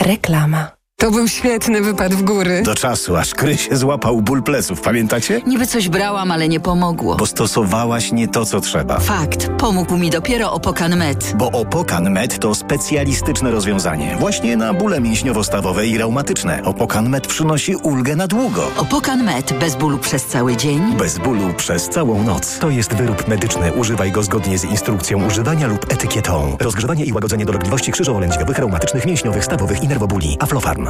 [0.00, 0.79] Reklama.
[1.00, 2.62] To był świetny wypad w góry.
[2.62, 5.40] Do czasu, aż Krysie złapał ból pleców, pamiętacie?
[5.46, 7.16] Niby coś brałam, ale nie pomogło.
[7.16, 8.98] Bo stosowałaś nie to, co trzeba.
[8.98, 11.32] Fakt, pomógł mi dopiero Opokan Med.
[11.36, 14.16] Bo Opokan Med to specjalistyczne rozwiązanie.
[14.20, 16.62] Właśnie na bóle mięśniowo-stawowe i reumatyczne.
[16.64, 18.70] Opokan Med przynosi ulgę na długo.
[18.76, 20.96] Opokan Med bez bólu przez cały dzień.
[20.98, 22.58] Bez bólu przez całą noc.
[22.58, 23.72] To jest wyrób medyczny.
[23.72, 26.56] Używaj go zgodnie z instrukcją używania lub etykietą.
[26.60, 30.36] Rozgrzewanie i łagodzenie dolegliwości krzyżowo-lędźwiowych, reumatycznych, mięśniowych, stawowych i nerwobóli.
[30.40, 30.89] Aflofarm.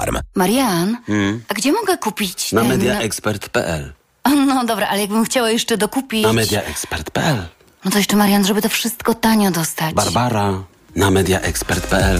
[0.01, 0.17] Aflofarm.
[0.35, 1.41] Marian, Hmm.
[1.47, 2.69] a gdzie mogę kupić Na ten...
[2.69, 3.93] mediaexpert.pl
[4.47, 6.23] No dobra, ale jakbym chciała jeszcze dokupić...
[6.23, 7.37] Na mediaexpert.pl
[7.85, 9.93] No to jeszcze Marian, żeby to wszystko tanio dostać.
[9.95, 10.53] Barbara
[10.95, 12.19] na mediaexpert.pl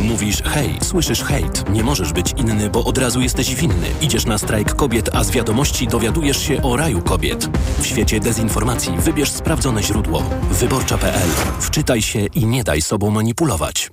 [0.00, 1.70] Mówisz hej, słyszysz hejt.
[1.70, 3.86] Nie możesz być inny, bo od razu jesteś winny.
[4.00, 7.48] Idziesz na strajk kobiet, a z wiadomości dowiadujesz się o raju kobiet.
[7.78, 10.22] W świecie dezinformacji wybierz sprawdzone źródło.
[10.50, 11.28] Wyborcza.pl.
[11.60, 13.90] Wczytaj się i nie daj sobą manipulować.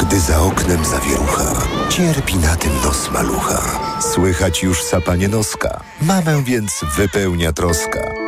[0.00, 3.62] Gdy za oknem zawierucha, cierpi na tym nos malucha.
[4.14, 5.80] Słychać już sapanie noska.
[6.02, 8.27] Mamę więc wypełnia troska.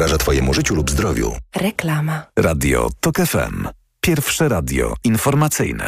[0.00, 1.36] zagraża Twojemu życiu lub zdrowiu.
[1.56, 2.22] Reklama.
[2.38, 3.68] Radio TOK FM.
[4.00, 5.78] Pierwsze radio informacyjne.